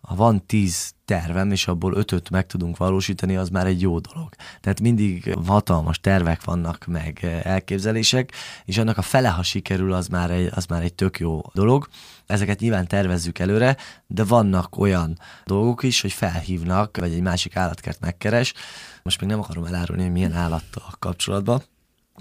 ha 0.00 0.14
van 0.14 0.46
tíz 0.46 0.92
tervem, 1.04 1.50
és 1.50 1.68
abból 1.68 1.94
ötöt 1.94 2.30
meg 2.30 2.46
tudunk 2.46 2.76
valósítani, 2.76 3.36
az 3.36 3.48
már 3.48 3.66
egy 3.66 3.80
jó 3.80 3.98
dolog. 3.98 4.34
Tehát 4.60 4.80
mindig 4.80 5.36
hatalmas 5.46 6.00
tervek 6.00 6.44
vannak, 6.44 6.84
meg 6.86 7.40
elképzelések, 7.42 8.32
és 8.64 8.78
annak 8.78 8.98
a 8.98 9.02
fele, 9.02 9.28
ha 9.28 9.42
sikerül, 9.42 9.92
az 9.92 10.06
már 10.06 10.30
egy, 10.30 10.50
az 10.54 10.66
már 10.66 10.82
egy 10.82 10.94
tök 10.94 11.18
jó 11.18 11.40
dolog. 11.52 11.88
Ezeket 12.26 12.60
nyilván 12.60 12.86
tervezzük 12.86 13.38
előre, 13.38 13.76
de 14.06 14.24
vannak 14.24 14.78
olyan 14.78 15.18
dolgok 15.44 15.82
is, 15.82 16.00
hogy 16.00 16.12
felhívnak, 16.12 16.96
vagy 16.96 17.12
egy 17.12 17.22
másik 17.22 17.56
állatkert 17.56 18.00
megkeres. 18.00 18.54
Most 19.02 19.20
még 19.20 19.30
nem 19.30 19.40
akarom 19.40 19.64
elárulni, 19.64 20.02
hogy 20.02 20.12
milyen 20.12 20.32
állattal 20.32 20.92
kapcsolatban, 20.98 21.62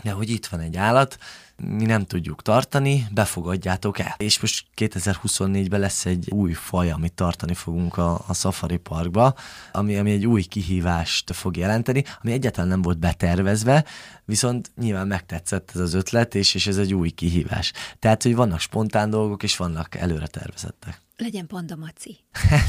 de 0.03 0.11
hogy 0.11 0.29
itt 0.29 0.45
van 0.45 0.59
egy 0.59 0.77
állat, 0.77 1.17
mi 1.63 1.85
nem 1.85 2.05
tudjuk 2.05 2.41
tartani, 2.41 3.07
befogadjátok 3.11 3.99
el. 3.99 4.15
És 4.17 4.39
most 4.39 4.65
2024-ben 4.75 5.79
lesz 5.79 6.05
egy 6.05 6.31
új 6.31 6.53
faj, 6.53 6.91
amit 6.91 7.13
tartani 7.13 7.53
fogunk 7.53 7.97
a, 7.97 8.21
a 8.27 8.33
Safari 8.33 8.77
Parkba, 8.77 9.35
ami, 9.71 9.97
ami 9.97 10.11
egy 10.11 10.25
új 10.25 10.41
kihívást 10.43 11.33
fog 11.33 11.57
jelenteni, 11.57 12.03
ami 12.21 12.31
egyáltalán 12.31 12.69
nem 12.69 12.81
volt 12.81 12.97
betervezve, 12.97 13.85
viszont 14.25 14.71
nyilván 14.77 15.07
megtetszett 15.07 15.71
ez 15.73 15.81
az 15.81 15.93
ötlet, 15.93 16.35
és, 16.35 16.53
és 16.55 16.67
ez 16.67 16.77
egy 16.77 16.93
új 16.93 17.09
kihívás. 17.09 17.73
Tehát, 17.99 18.23
hogy 18.23 18.35
vannak 18.35 18.59
spontán 18.59 19.09
dolgok, 19.09 19.43
és 19.43 19.57
vannak 19.57 19.95
előre 19.95 20.27
tervezettek. 20.27 21.01
Legyen 21.19 21.47
panda 21.47 21.75
maci. 21.75 22.17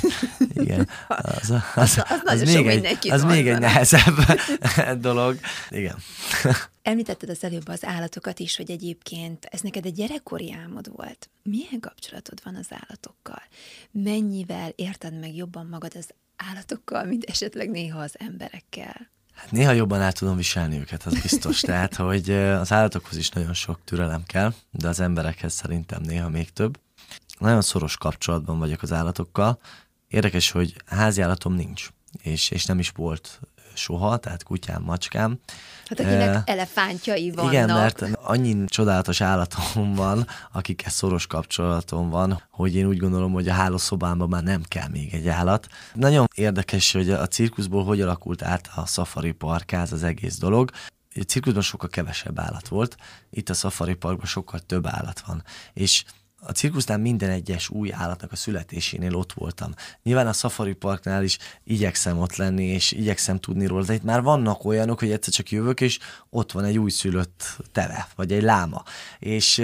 Igen. 0.63 0.89
Az, 1.09 1.51
az, 1.51 1.51
az, 1.75 2.03
az, 2.09 2.41
az, 2.41 2.55
még, 2.55 2.67
egy, 2.67 3.11
az 3.11 3.23
még 3.25 3.49
egy 3.49 3.59
nehezebb 3.59 4.17
dolog. 5.01 5.39
Igen. 5.69 5.97
Említetted 6.83 7.29
az 7.29 7.45
előbb 7.45 7.69
az 7.69 7.85
állatokat 7.85 8.39
is, 8.39 8.57
hogy 8.57 8.71
egyébként 8.71 9.45
ez 9.45 9.61
neked 9.61 9.85
egy 9.85 9.95
gyerekkori 9.95 10.53
álmod 10.53 10.97
volt. 10.97 11.31
Milyen 11.43 11.81
kapcsolatod 11.81 12.41
van 12.45 12.55
az 12.55 12.67
állatokkal? 12.69 13.43
Mennyivel 13.91 14.73
érted 14.75 15.21
meg 15.21 15.37
jobban 15.37 15.67
magad 15.67 15.93
az 15.97 16.09
állatokkal, 16.37 17.05
mint 17.05 17.25
esetleg 17.25 17.71
néha 17.71 18.01
az 18.01 18.15
emberekkel? 18.19 19.11
Hát 19.35 19.51
néha 19.51 19.73
jobban 19.73 20.01
át 20.01 20.19
tudom 20.19 20.37
viselni 20.37 20.79
őket, 20.79 21.03
az 21.03 21.21
biztos. 21.21 21.61
Tehát, 21.61 21.95
hogy 21.95 22.31
az 22.31 22.73
állatokhoz 22.73 23.17
is 23.17 23.29
nagyon 23.29 23.55
sok 23.55 23.81
türelem 23.85 24.23
kell, 24.27 24.53
de 24.71 24.89
az 24.89 25.01
emberekhez 25.01 25.53
szerintem 25.53 26.03
néha 26.03 26.29
még 26.29 26.53
több. 26.53 26.79
Nagyon 27.41 27.63
szoros 27.63 27.97
kapcsolatban 27.97 28.59
vagyok 28.59 28.83
az 28.83 28.93
állatokkal. 28.93 29.59
Érdekes, 30.09 30.51
hogy 30.51 30.75
háziállatom 30.87 31.55
nincs, 31.55 31.89
és, 32.23 32.51
és 32.51 32.65
nem 32.65 32.79
is 32.79 32.91
volt 32.97 33.41
soha, 33.75 34.17
tehát 34.17 34.43
kutyám, 34.43 34.83
macskám. 34.83 35.39
Hát 35.87 36.01
akinek 36.01 36.37
uh, 36.37 36.43
elefántjai 36.45 37.31
vannak. 37.31 37.53
Igen, 37.53 37.67
mert 37.67 38.03
annyi 38.23 38.65
csodálatos 38.65 39.21
állatom 39.21 39.95
van, 39.95 40.27
akikkel 40.53 40.91
szoros 40.91 41.27
kapcsolatom 41.27 42.11
van, 42.11 42.43
hogy 42.51 42.75
én 42.75 42.87
úgy 42.87 42.99
gondolom, 42.99 43.33
hogy 43.33 43.49
a 43.49 43.53
hálószobámban 43.53 44.29
már 44.29 44.43
nem 44.43 44.63
kell 44.69 44.89
még 44.89 45.15
egy 45.15 45.29
állat. 45.29 45.67
Nagyon 45.95 46.29
érdekes, 46.35 46.93
hogy 46.93 47.11
a 47.11 47.27
cirkuszból 47.27 47.85
hogy 47.85 48.01
alakult 48.01 48.43
át 48.43 48.71
a 48.75 48.87
safari 48.87 49.33
parkáz 49.33 49.93
az 49.93 50.03
egész 50.03 50.39
dolog. 50.39 50.71
A 51.15 51.21
cirkuszban 51.21 51.63
sokkal 51.63 51.89
kevesebb 51.89 52.39
állat 52.39 52.69
volt, 52.69 52.97
itt 53.31 53.49
a 53.49 53.55
safari 53.55 53.95
parkban 53.95 54.27
sokkal 54.27 54.61
több 54.61 54.87
állat 54.87 55.21
van. 55.27 55.43
És 55.73 56.05
a 56.41 56.53
cirkusznál 56.53 56.99
minden 56.99 57.31
egyes 57.31 57.69
új 57.69 57.93
állatnak 57.93 58.33
a 58.33 58.37
születésénél 58.37 59.15
ott 59.15 59.33
voltam. 59.33 59.75
Nyilván 60.03 60.27
a 60.27 60.33
Safari 60.33 60.73
Parknál 60.73 61.23
is 61.23 61.39
igyekszem 61.65 62.19
ott 62.19 62.37
lenni, 62.37 62.65
és 62.65 62.93
igyekszem 62.93 63.39
tudni 63.39 63.67
róla, 63.67 63.85
de 63.85 63.95
itt 63.95 64.03
már 64.03 64.23
vannak 64.23 64.65
olyanok, 64.65 64.99
hogy 64.99 65.11
egyszer 65.11 65.33
csak 65.33 65.51
jövök, 65.51 65.81
és 65.81 65.99
ott 66.31 66.53
van 66.53 66.65
egy 66.65 66.79
újszülött 66.79 67.57
teve, 67.73 68.09
vagy 68.17 68.33
egy 68.33 68.43
láma. 68.43 68.83
És 69.19 69.63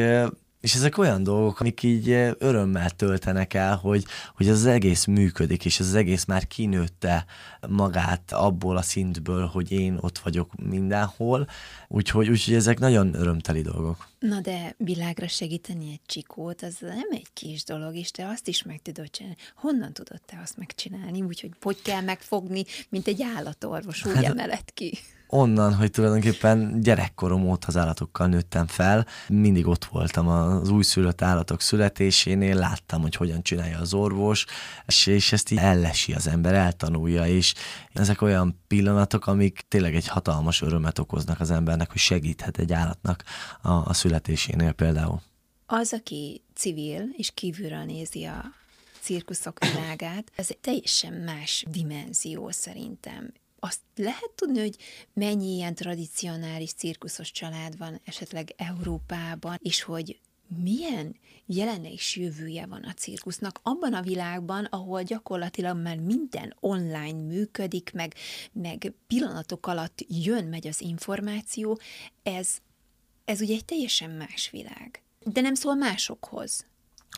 és 0.67 0.75
ezek 0.75 0.99
olyan 0.99 1.23
dolgok, 1.23 1.61
amik 1.61 1.83
így 1.83 2.11
örömmel 2.39 2.91
töltenek 2.91 3.55
el, 3.55 3.77
hogy, 3.77 4.05
hogy 4.37 4.49
az 4.49 4.67
egész 4.67 5.05
működik, 5.05 5.65
és 5.65 5.81
az 5.81 5.95
egész 5.95 6.25
már 6.25 6.47
kinőtte 6.47 7.25
magát 7.69 8.33
abból 8.33 8.77
a 8.77 8.83
szintből, 8.83 9.47
hogy 9.47 9.73
én 9.73 9.99
ott 10.01 10.19
vagyok 10.19 10.51
mindenhol. 10.69 11.49
Úgyhogy, 11.89 12.29
úgyhogy 12.29 12.55
ezek 12.55 12.79
nagyon 12.79 13.15
örömteli 13.15 13.63
dolgok. 13.63 14.09
Na 14.19 14.41
de 14.41 14.75
világra 14.79 15.29
segíteni 15.29 15.91
egy 15.91 16.01
csikót, 16.07 16.63
az 16.63 16.77
nem 16.81 17.09
egy 17.11 17.29
kis 17.33 17.65
dolog, 17.65 17.95
és 17.95 18.11
te 18.11 18.29
azt 18.29 18.49
is 18.49 18.63
meg 18.63 18.83
tudod 18.83 19.11
csinálni. 19.11 19.37
Honnan 19.55 19.93
tudod 19.93 20.21
te 20.27 20.41
azt 20.43 20.57
megcsinálni? 20.57 21.23
Úgyhogy 21.23 21.51
hogy 21.61 21.83
kell 21.83 22.03
megfogni, 22.03 22.65
mint 22.89 23.07
egy 23.07 23.23
állatorvos, 23.23 24.05
úgy 24.05 24.15
hát, 24.15 24.25
emelet 24.25 24.71
ki? 24.75 24.99
onnan, 25.29 25.75
hogy 25.75 25.91
tulajdonképpen 25.91 26.81
gyerekkorom 26.81 27.49
óta 27.49 27.67
az 27.67 27.77
állatokkal 27.77 28.27
nőttem 28.27 28.67
fel, 28.67 29.07
mindig 29.29 29.67
ott 29.67 29.85
voltam 29.85 30.29
az 30.29 30.69
újszülött 30.69 31.23
állatok 31.23 31.61
születésénél, 31.61 32.55
láttam, 32.55 33.03
hogy 33.03 33.17
hogyan 33.17 33.43
csinálja 33.43 33.79
az 33.79 33.95
orvos, 33.95 34.45
és, 34.87 35.07
és 35.07 35.33
ezt 35.33 35.51
így 35.51 35.59
ellesi 35.59 36.13
az 36.13 36.27
ember, 36.27 36.55
eltanulja, 36.55 37.27
és 37.27 37.55
ezek 37.93 38.23
olyan 38.23 38.61
pillanatok, 38.67 39.27
amik 39.27 39.65
tényleg 39.69 39.95
egy 39.95 40.09
hatalmas 40.09 40.63
örömet 40.63 40.99
okoznak 40.99 41.41
az 41.41 41.51
embernek, 41.77 41.91
hogy 41.91 42.01
segíthet 42.01 42.59
egy 42.59 42.73
állatnak 42.73 43.25
a, 43.63 43.71
a 43.71 43.93
születésénél 43.93 44.73
például. 44.73 45.21
Az, 45.67 45.93
aki 45.93 46.43
civil 46.55 47.09
és 47.17 47.31
kívülről 47.35 47.85
nézi 47.85 48.25
a 48.25 48.45
cirkuszok 49.01 49.59
világát, 49.65 50.33
ez 50.37 50.47
egy 50.51 50.59
teljesen 50.59 51.13
más 51.13 51.65
dimenzió 51.69 52.51
szerintem 52.51 53.33
azt 53.59 53.81
lehet 53.97 54.31
tudni, 54.35 54.61
hogy 54.61 54.77
mennyi 55.13 55.55
ilyen 55.55 55.75
tradicionális 55.75 56.73
cirkuszos 56.73 57.31
család 57.31 57.79
van 57.79 58.01
esetleg 58.05 58.55
Európában, 58.57 59.59
és 59.63 59.83
hogy 59.83 60.21
milyen 60.63 61.17
jelene 61.47 61.93
és 61.93 62.17
jövője 62.17 62.67
van 62.67 62.83
a 62.83 62.93
cirkusznak 62.93 63.61
abban 63.63 63.95
a 63.95 64.03
világban, 64.03 64.65
ahol 64.65 65.03
gyakorlatilag 65.03 65.77
már 65.77 65.99
minden 65.99 66.57
online 66.61 67.23
működik, 67.27 67.91
meg, 67.95 68.15
meg 68.53 68.95
pillanatok 69.07 69.67
alatt 69.67 69.99
jön, 70.09 70.45
megy 70.45 70.67
az 70.67 70.81
információ, 70.81 71.79
ez, 72.23 72.59
ez 73.25 73.41
ugye 73.41 73.55
egy 73.55 73.65
teljesen 73.65 74.11
más 74.11 74.51
világ. 74.51 75.03
De 75.25 75.41
nem 75.41 75.55
szól 75.55 75.75
másokhoz. 75.75 76.67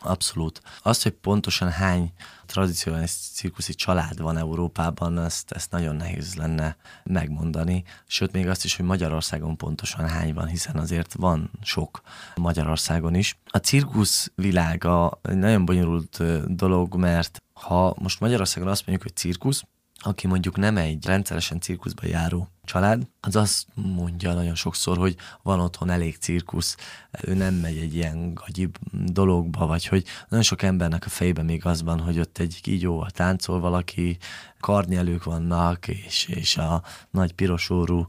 Abszolút. 0.00 0.62
Azt, 0.82 1.02
hogy 1.02 1.12
pontosan 1.12 1.70
hány 1.70 2.12
tradicionális 2.46 3.10
cirkuszi 3.10 3.74
család 3.74 4.20
van 4.20 4.36
Európában, 4.36 5.18
ezt, 5.18 5.52
ezt 5.52 5.70
nagyon 5.70 5.96
nehéz 5.96 6.34
lenne 6.34 6.76
megmondani. 7.04 7.84
Sőt, 8.06 8.32
még 8.32 8.48
azt 8.48 8.64
is, 8.64 8.76
hogy 8.76 8.84
Magyarországon 8.84 9.56
pontosan 9.56 10.08
hány 10.08 10.34
van, 10.34 10.46
hiszen 10.46 10.76
azért 10.76 11.14
van 11.14 11.50
sok 11.62 12.00
Magyarországon 12.36 13.14
is. 13.14 13.38
A 13.46 13.58
cirkusz 13.58 14.30
világa 14.34 15.20
egy 15.22 15.36
nagyon 15.36 15.64
bonyolult 15.64 16.22
dolog, 16.54 16.94
mert 16.94 17.42
ha 17.52 17.94
most 17.98 18.20
Magyarországon 18.20 18.68
azt 18.68 18.86
mondjuk, 18.86 19.08
hogy 19.08 19.16
cirkusz, 19.16 19.62
aki 20.00 20.26
mondjuk 20.26 20.56
nem 20.56 20.76
egy 20.76 21.06
rendszeresen 21.06 21.60
cirkuszba 21.60 22.06
járó 22.06 22.48
család, 22.68 23.02
az 23.20 23.36
azt 23.36 23.66
mondja 23.74 24.34
nagyon 24.34 24.54
sokszor, 24.54 24.96
hogy 24.96 25.16
van 25.42 25.60
otthon 25.60 25.90
elég 25.90 26.16
cirkusz, 26.16 26.76
ő 27.22 27.34
nem 27.34 27.54
megy 27.54 27.76
egy 27.76 27.94
ilyen 27.94 28.34
gagyi 28.34 28.68
dologba, 28.92 29.66
vagy 29.66 29.86
hogy 29.86 30.04
nagyon 30.28 30.44
sok 30.44 30.62
embernek 30.62 31.06
a 31.06 31.08
fejében 31.08 31.44
még 31.44 31.66
az 31.66 31.82
van, 31.82 32.00
hogy 32.00 32.18
ott 32.18 32.38
egy 32.38 32.60
kígyóval 32.62 33.10
táncol 33.10 33.60
valaki, 33.60 34.18
karnyelők 34.60 35.24
vannak, 35.24 35.88
és, 35.88 36.24
és 36.28 36.56
a 36.56 36.82
nagy 37.10 37.32
pirosórú 37.32 38.06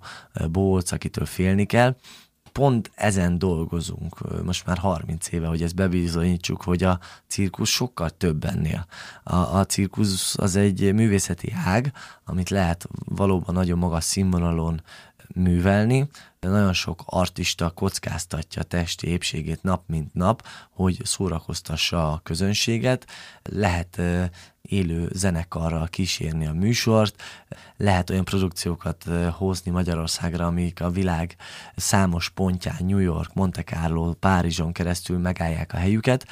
bóc, 0.52 0.92
akitől 0.92 1.26
félni 1.26 1.66
kell, 1.66 1.96
pont 2.52 2.92
ezen 2.96 3.38
dolgozunk 3.38 4.44
most 4.44 4.66
már 4.66 4.78
30 4.78 5.32
éve, 5.32 5.48
hogy 5.48 5.62
ezt 5.62 5.76
bebizonyítsuk, 5.76 6.62
hogy 6.62 6.84
a 6.84 7.00
cirkusz 7.28 7.70
sokkal 7.70 8.10
több 8.10 8.44
ennél. 8.44 8.86
A, 9.24 9.36
a 9.36 9.66
cirkusz 9.66 10.38
az 10.38 10.56
egy 10.56 10.94
művészeti 10.94 11.54
ág, 11.66 11.94
amit 12.26 12.50
lehet 12.50 12.88
valóban 13.06 13.56
nagyon 13.56 13.78
magas 13.78 14.04
színvonalon 14.04 14.82
művelni, 15.36 16.10
de 16.40 16.48
nagyon 16.48 16.74
sok 16.74 17.04
artista 17.06 17.70
kockáztatja 17.70 18.62
a 18.62 18.66
testi 18.66 19.08
épségét 19.08 19.64
nap 19.64 19.84
mint 19.88 20.14
nap, 20.14 20.48
hogy 20.72 21.00
szórakoztassa 21.04 22.12
a 22.12 22.20
közönséget. 22.24 23.06
Lehet 23.44 24.02
élő 24.62 25.10
zenekarral 25.14 25.88
kísérni 25.88 26.46
a 26.46 26.54
műsort, 26.54 27.22
lehet 27.78 28.10
olyan 28.10 28.26
produkciókat 28.26 29.06
hozni 29.32 29.72
Magyarországra, 29.72 30.46
amik 30.46 30.82
a 30.82 30.90
világ 30.90 31.36
számos 31.76 32.30
pontján, 32.30 32.86
New 32.86 32.98
York, 32.98 33.34
Monte 33.34 33.64
Carlo, 33.64 34.14
Párizson 34.14 34.72
keresztül 34.72 35.18
megállják 35.18 35.74
a 35.74 35.78
helyüket, 35.78 36.26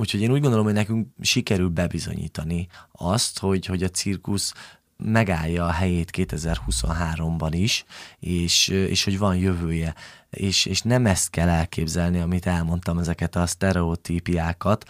Úgyhogy 0.00 0.20
én 0.20 0.32
úgy 0.32 0.40
gondolom, 0.40 0.64
hogy 0.64 0.74
nekünk 0.74 1.08
sikerül 1.20 1.68
bebizonyítani 1.68 2.66
azt, 2.92 3.38
hogy, 3.38 3.66
hogy 3.66 3.82
a 3.82 3.88
cirkusz 3.88 4.54
megállja 5.02 5.64
a 5.66 5.70
helyét 5.70 6.10
2023-ban 6.16 7.50
is, 7.52 7.84
és, 8.18 8.68
és 8.68 9.04
hogy 9.04 9.18
van 9.18 9.36
jövője. 9.36 9.94
És, 10.30 10.66
és 10.66 10.80
nem 10.80 11.06
ezt 11.06 11.30
kell 11.30 11.48
elképzelni, 11.48 12.20
amit 12.20 12.46
elmondtam, 12.46 12.98
ezeket 12.98 13.36
a 13.36 13.46
sztereotípiákat, 13.46 14.84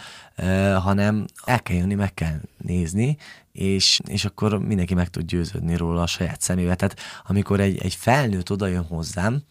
hanem 0.83 1.25
el 1.45 1.63
kell 1.63 1.77
jönni, 1.77 1.95
meg 1.95 2.15
kell 2.15 2.41
nézni, 2.57 3.17
és, 3.53 4.01
és 4.07 4.25
akkor 4.25 4.59
mindenki 4.59 4.95
meg 4.95 5.09
tud 5.09 5.25
győződni 5.25 5.77
róla 5.77 6.03
a 6.03 6.07
saját 6.07 6.41
szemével. 6.41 6.77
Tehát 6.77 6.99
amikor 7.27 7.61
egy, 7.61 7.79
egy 7.79 7.95
felnőtt 7.95 8.51
oda 8.51 8.67
jön 8.67 8.85
hozzám, 8.85 9.43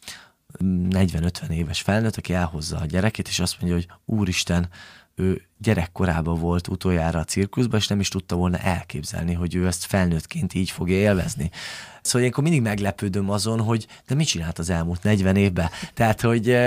40-50 0.57 1.49
éves 1.49 1.81
felnőtt, 1.81 2.17
aki 2.17 2.33
elhozza 2.33 2.77
a 2.77 2.85
gyerekét, 2.85 3.27
és 3.27 3.39
azt 3.39 3.61
mondja, 3.61 3.77
hogy 3.77 4.15
úristen, 4.17 4.69
ő 5.19 5.41
gyerekkorában 5.57 6.39
volt 6.39 6.67
utoljára 6.67 7.19
a 7.19 7.23
cirkuszban, 7.23 7.79
és 7.79 7.87
nem 7.87 7.99
is 7.99 8.07
tudta 8.07 8.35
volna 8.35 8.57
elképzelni, 8.57 9.33
hogy 9.33 9.55
ő 9.55 9.67
ezt 9.67 9.85
felnőttként 9.85 10.53
így 10.53 10.69
fogja 10.69 10.95
élvezni. 10.95 11.49
Szóval 12.01 12.21
ilyenkor 12.21 12.43
mindig 12.43 12.61
meglepődöm 12.61 13.29
azon, 13.29 13.61
hogy 13.61 13.87
de 14.07 14.15
mit 14.15 14.27
csinált 14.27 14.59
az 14.59 14.69
elmúlt 14.69 15.03
40 15.03 15.35
évben? 15.35 15.69
Tehát, 15.93 16.21
hogy 16.21 16.57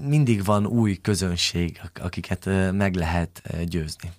mindig 0.00 0.44
van 0.44 0.66
új 0.66 0.96
közönség, 0.96 1.80
akiket 2.00 2.48
meg 2.72 2.94
lehet 2.94 3.40
eh, 3.44 3.62
győzni. 3.64 4.12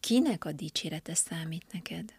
Kinek 0.00 0.44
a 0.44 0.52
dicsérete 0.52 1.14
számít 1.14 1.64
neked? 1.72 2.12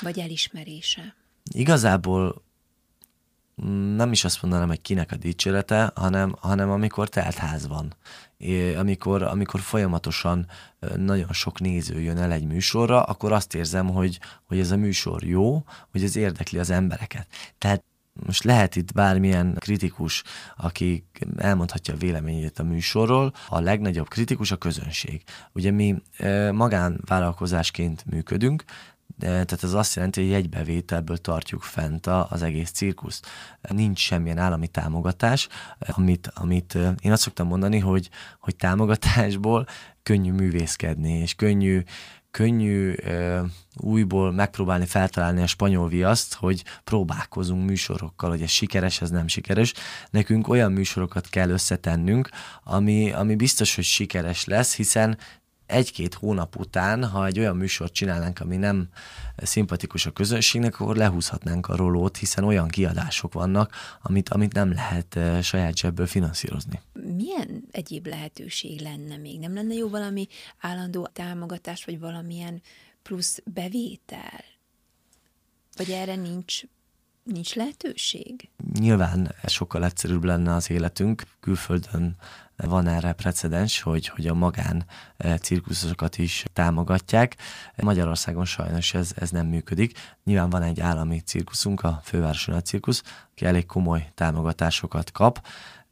Vagy 0.00 0.18
elismerése? 0.18 1.14
Igazából 1.52 2.42
nem 3.96 4.12
is 4.12 4.24
azt 4.24 4.42
mondanám, 4.42 4.68
hogy 4.68 4.80
kinek 4.80 5.12
a 5.12 5.16
dicsérete, 5.16 5.92
hanem, 5.94 6.34
hanem 6.40 6.70
amikor 6.70 7.08
ház 7.36 7.66
van. 7.66 7.94
É, 8.36 8.74
amikor, 8.74 9.22
amikor 9.22 9.60
folyamatosan 9.60 10.46
nagyon 10.96 11.32
sok 11.32 11.60
néző 11.60 12.00
jön 12.00 12.18
el 12.18 12.32
egy 12.32 12.46
műsorra, 12.46 13.02
akkor 13.02 13.32
azt 13.32 13.54
érzem, 13.54 13.88
hogy, 13.88 14.18
hogy 14.44 14.58
ez 14.58 14.70
a 14.70 14.76
műsor 14.76 15.24
jó, 15.24 15.64
hogy 15.90 16.02
ez 16.02 16.16
érdekli 16.16 16.58
az 16.58 16.70
embereket. 16.70 17.26
Tehát 17.58 17.84
most 18.26 18.44
lehet 18.44 18.76
itt 18.76 18.92
bármilyen 18.92 19.56
kritikus, 19.58 20.22
aki 20.56 21.04
elmondhatja 21.36 21.94
a 21.94 21.96
véleményét 21.96 22.58
a 22.58 22.62
műsorról, 22.62 23.32
a 23.48 23.60
legnagyobb 23.60 24.08
kritikus 24.08 24.50
a 24.50 24.56
közönség. 24.56 25.22
Ugye 25.52 25.70
mi 25.70 26.02
magánvállalkozásként 26.52 28.04
működünk, 28.04 28.64
tehát 29.18 29.62
ez 29.62 29.72
azt 29.72 29.94
jelenti, 29.94 30.20
hogy 30.20 30.30
jegybevételből 30.30 31.18
tartjuk 31.18 31.62
fent 31.62 32.06
az 32.06 32.42
egész 32.42 32.70
cirkuszt. 32.70 33.26
Nincs 33.60 33.98
semmilyen 33.98 34.38
állami 34.38 34.68
támogatás, 34.68 35.48
amit, 35.78 36.30
amit 36.34 36.74
én 37.00 37.12
azt 37.12 37.22
szoktam 37.22 37.46
mondani, 37.46 37.78
hogy, 37.78 38.08
hogy 38.40 38.56
támogatásból 38.56 39.66
könnyű 40.02 40.32
művészkedni, 40.32 41.12
és 41.12 41.34
könnyű, 41.34 41.82
könnyű 42.30 42.92
uh, 42.92 43.40
újból 43.76 44.32
megpróbálni 44.32 44.86
feltalálni 44.86 45.42
a 45.42 45.46
spanyol 45.46 45.88
viaszt, 45.88 46.34
hogy 46.34 46.64
próbálkozunk 46.84 47.68
műsorokkal, 47.68 48.30
hogy 48.30 48.42
ez 48.42 48.50
sikeres, 48.50 49.00
ez 49.00 49.10
nem 49.10 49.28
sikeres. 49.28 49.74
Nekünk 50.10 50.48
olyan 50.48 50.72
műsorokat 50.72 51.28
kell 51.28 51.50
összetennünk, 51.50 52.28
ami, 52.64 53.12
ami 53.12 53.34
biztos, 53.34 53.74
hogy 53.74 53.84
sikeres 53.84 54.44
lesz, 54.44 54.76
hiszen 54.76 55.18
egy-két 55.72 56.14
hónap 56.14 56.56
után, 56.56 57.04
ha 57.04 57.26
egy 57.26 57.38
olyan 57.38 57.56
műsort 57.56 57.92
csinálnánk, 57.92 58.40
ami 58.40 58.56
nem 58.56 58.88
szimpatikus 59.36 60.06
a 60.06 60.10
közönségnek, 60.10 60.80
akkor 60.80 60.96
lehúzhatnánk 60.96 61.68
a 61.68 61.76
rolót, 61.76 62.16
hiszen 62.16 62.44
olyan 62.44 62.68
kiadások 62.68 63.32
vannak, 63.32 63.74
amit, 64.02 64.28
amit 64.28 64.52
nem 64.52 64.72
lehet 64.72 65.16
eh, 65.16 65.42
saját 65.42 65.76
zsebből 65.76 66.06
finanszírozni. 66.06 66.80
Milyen 66.92 67.64
egyéb 67.70 68.06
lehetőség 68.06 68.80
lenne 68.80 69.16
még? 69.16 69.38
Nem 69.38 69.54
lenne 69.54 69.74
jó 69.74 69.88
valami 69.88 70.26
állandó 70.60 71.06
támogatás, 71.06 71.84
vagy 71.84 71.98
valamilyen 71.98 72.62
plusz 73.02 73.42
bevétel? 73.44 74.44
Vagy 75.76 75.90
erre 75.90 76.14
nincs 76.14 76.62
nincs 77.22 77.54
lehetőség? 77.54 78.48
Nyilván 78.78 79.34
sokkal 79.46 79.84
egyszerűbb 79.84 80.24
lenne 80.24 80.54
az 80.54 80.70
életünk. 80.70 81.22
Külföldön 81.40 82.16
van 82.56 82.86
erre 82.86 83.12
precedens, 83.12 83.80
hogy, 83.80 84.08
hogy 84.08 84.26
a 84.26 84.34
magán 84.34 84.84
e, 85.16 85.38
cirkuszokat 85.38 86.18
is 86.18 86.44
támogatják. 86.52 87.36
Magyarországon 87.76 88.44
sajnos 88.44 88.94
ez, 88.94 89.12
ez 89.16 89.30
nem 89.30 89.46
működik. 89.46 89.98
Nyilván 90.24 90.50
van 90.50 90.62
egy 90.62 90.80
állami 90.80 91.20
cirkuszunk, 91.20 91.82
a 91.82 92.00
Fővárosi 92.04 92.50
Nagy 92.50 92.64
Cirkusz, 92.64 93.02
aki 93.30 93.44
elég 93.44 93.66
komoly 93.66 94.10
támogatásokat 94.14 95.10
kap. 95.10 95.46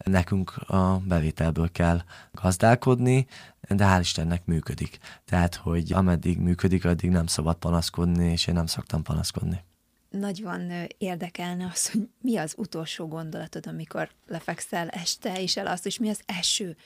Nekünk 0.05 0.57
a 0.57 0.99
bevételből 0.99 1.71
kell 1.73 2.03
gazdálkodni, 2.33 3.27
de 3.69 3.85
hál' 3.85 4.01
Istennek 4.01 4.45
működik. 4.45 4.99
Tehát, 5.25 5.55
hogy 5.55 5.93
ameddig 5.93 6.39
működik, 6.39 6.85
addig 6.85 7.11
nem 7.11 7.27
szabad 7.27 7.57
panaszkodni, 7.57 8.31
és 8.31 8.47
én 8.47 8.55
nem 8.55 8.67
szoktam 8.67 9.03
panaszkodni 9.03 9.65
nagyon 10.11 10.73
érdekelne 10.99 11.67
az, 11.73 11.91
hogy 11.91 12.09
mi 12.21 12.37
az 12.37 12.55
utolsó 12.57 13.09
gondolatod, 13.09 13.67
amikor 13.67 14.11
lefekszel 14.27 14.89
este, 14.89 15.41
és 15.41 15.57
el 15.57 15.67
azt, 15.67 15.87
és 15.87 15.99
mi 15.99 16.09
az 16.09 16.21
eső, 16.27 16.77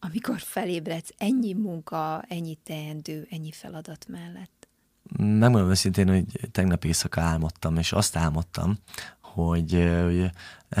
amikor 0.00 0.40
felébredsz 0.40 1.14
ennyi 1.18 1.52
munka, 1.52 2.24
ennyi 2.28 2.58
teendő, 2.62 3.26
ennyi 3.30 3.52
feladat 3.52 4.06
mellett. 4.08 4.68
Megmondom 5.18 5.70
őszintén, 5.70 6.08
hogy 6.08 6.24
tegnap 6.52 6.84
éjszaka 6.84 7.20
álmodtam, 7.20 7.76
és 7.76 7.92
azt 7.92 8.16
álmodtam, 8.16 8.78
hogy, 9.20 9.72
hogy, 10.02 10.30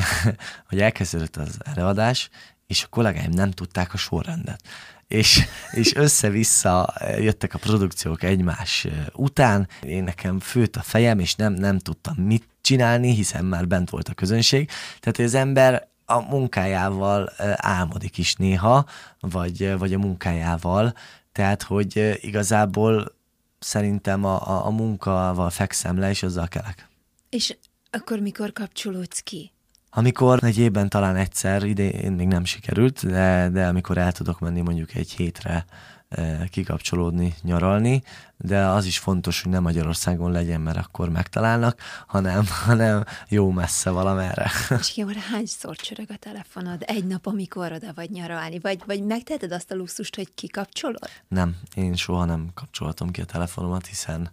hogy 0.68 0.80
elkezdődött 0.80 1.36
az 1.36 1.58
előadás, 1.64 2.30
és 2.66 2.84
a 2.84 2.88
kollégáim 2.88 3.30
nem 3.30 3.50
tudták 3.50 3.94
a 3.94 3.96
sorrendet 3.96 4.62
és, 5.08 5.44
és 5.70 5.94
össze-vissza 5.94 6.94
jöttek 7.18 7.54
a 7.54 7.58
produkciók 7.58 8.22
egymás 8.22 8.86
után. 9.12 9.68
Én 9.82 10.04
nekem 10.04 10.40
főtt 10.40 10.76
a 10.76 10.82
fejem, 10.82 11.18
és 11.18 11.34
nem, 11.34 11.52
nem 11.52 11.78
tudtam 11.78 12.14
mit 12.14 12.48
csinálni, 12.60 13.14
hiszen 13.14 13.44
már 13.44 13.66
bent 13.66 13.90
volt 13.90 14.08
a 14.08 14.14
közönség. 14.14 14.70
Tehát 15.00 15.18
az 15.18 15.34
ember 15.34 15.88
a 16.06 16.20
munkájával 16.20 17.32
álmodik 17.56 18.18
is 18.18 18.34
néha, 18.34 18.86
vagy, 19.20 19.78
vagy 19.78 19.94
a 19.94 19.98
munkájával, 19.98 20.94
tehát 21.32 21.62
hogy 21.62 22.18
igazából 22.20 23.14
szerintem 23.58 24.24
a, 24.24 24.48
a, 24.48 24.66
a 24.66 24.70
munkával 24.70 25.50
fekszem 25.50 25.98
le, 25.98 26.10
és 26.10 26.22
azzal 26.22 26.48
kelek. 26.48 26.88
És 27.28 27.56
akkor 27.90 28.18
mikor 28.18 28.52
kapcsolódsz 28.52 29.20
ki? 29.20 29.53
Amikor 29.96 30.44
egy 30.44 30.58
évben 30.58 30.88
talán 30.88 31.16
egyszer, 31.16 31.62
idén 31.62 32.12
még 32.12 32.26
nem 32.26 32.44
sikerült, 32.44 33.06
de, 33.06 33.48
de 33.52 33.66
amikor 33.66 33.98
el 33.98 34.12
tudok 34.12 34.38
menni 34.38 34.60
mondjuk 34.60 34.94
egy 34.94 35.10
hétre 35.10 35.64
e, 36.08 36.46
kikapcsolódni, 36.50 37.34
nyaralni, 37.42 38.02
de 38.36 38.66
az 38.66 38.84
is 38.84 38.98
fontos, 38.98 39.42
hogy 39.42 39.52
nem 39.52 39.62
Magyarországon 39.62 40.32
legyen, 40.32 40.60
mert 40.60 40.76
akkor 40.76 41.08
megtalálnak, 41.08 41.80
hanem, 42.06 42.44
hanem 42.66 43.04
jó 43.28 43.50
messze 43.50 43.90
valamerre. 43.90 44.50
És 44.78 44.96
Jóra, 44.96 45.20
hányszor 45.20 45.76
csörög 45.76 46.10
a 46.10 46.16
telefonod 46.16 46.82
egy 46.86 47.06
nap, 47.06 47.26
amikor 47.26 47.72
oda 47.72 47.92
vagy 47.94 48.10
nyaralni? 48.10 48.58
Vagy, 48.58 48.82
vagy 48.86 49.04
megteheted 49.04 49.52
azt 49.52 49.70
a 49.70 49.74
luxust, 49.74 50.16
hogy 50.16 50.34
kikapcsolod? 50.34 51.08
Nem, 51.28 51.56
én 51.74 51.94
soha 51.94 52.24
nem 52.24 52.48
kapcsoltam 52.54 53.10
ki 53.10 53.20
a 53.20 53.24
telefonomat, 53.24 53.86
hiszen 53.86 54.30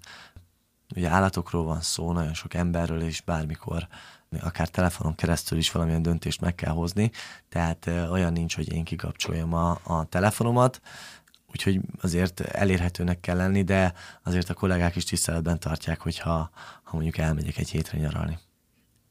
ugye 0.95 1.09
állatokról 1.09 1.63
van 1.63 1.81
szó, 1.81 2.11
nagyon 2.11 2.33
sok 2.33 2.53
emberről, 2.53 3.01
és 3.01 3.21
bármikor 3.21 3.87
akár 4.39 4.69
telefonon 4.69 5.15
keresztül 5.15 5.57
is 5.57 5.71
valamilyen 5.71 6.01
döntést 6.01 6.41
meg 6.41 6.55
kell 6.55 6.71
hozni, 6.71 7.11
tehát 7.49 7.87
olyan 7.87 8.33
nincs, 8.33 8.55
hogy 8.55 8.73
én 8.73 8.83
kikapcsoljam 8.83 9.53
a, 9.53 9.79
a 9.83 10.05
telefonomat, 10.05 10.81
úgyhogy 11.51 11.81
azért 12.01 12.39
elérhetőnek 12.39 13.19
kell 13.19 13.35
lenni, 13.35 13.63
de 13.63 13.93
azért 14.23 14.49
a 14.49 14.53
kollégák 14.53 14.95
is 14.95 15.03
tiszteletben 15.03 15.59
tartják, 15.59 16.01
hogyha 16.01 16.49
ha 16.83 16.91
mondjuk 16.91 17.17
elmegyek 17.17 17.57
egy 17.57 17.69
hétre 17.69 17.97
nyaralni. 17.97 18.39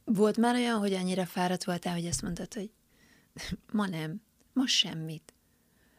Volt 0.04 0.36
már 0.36 0.54
olyan, 0.54 0.78
hogy 0.78 0.92
annyira 0.92 1.26
fáradt 1.26 1.64
voltál, 1.64 1.94
hogy 1.94 2.06
azt 2.06 2.22
mondtad, 2.22 2.54
hogy 2.54 2.70
ma 3.72 3.86
nem, 3.86 4.22
ma 4.52 4.66
semmit. 4.66 5.34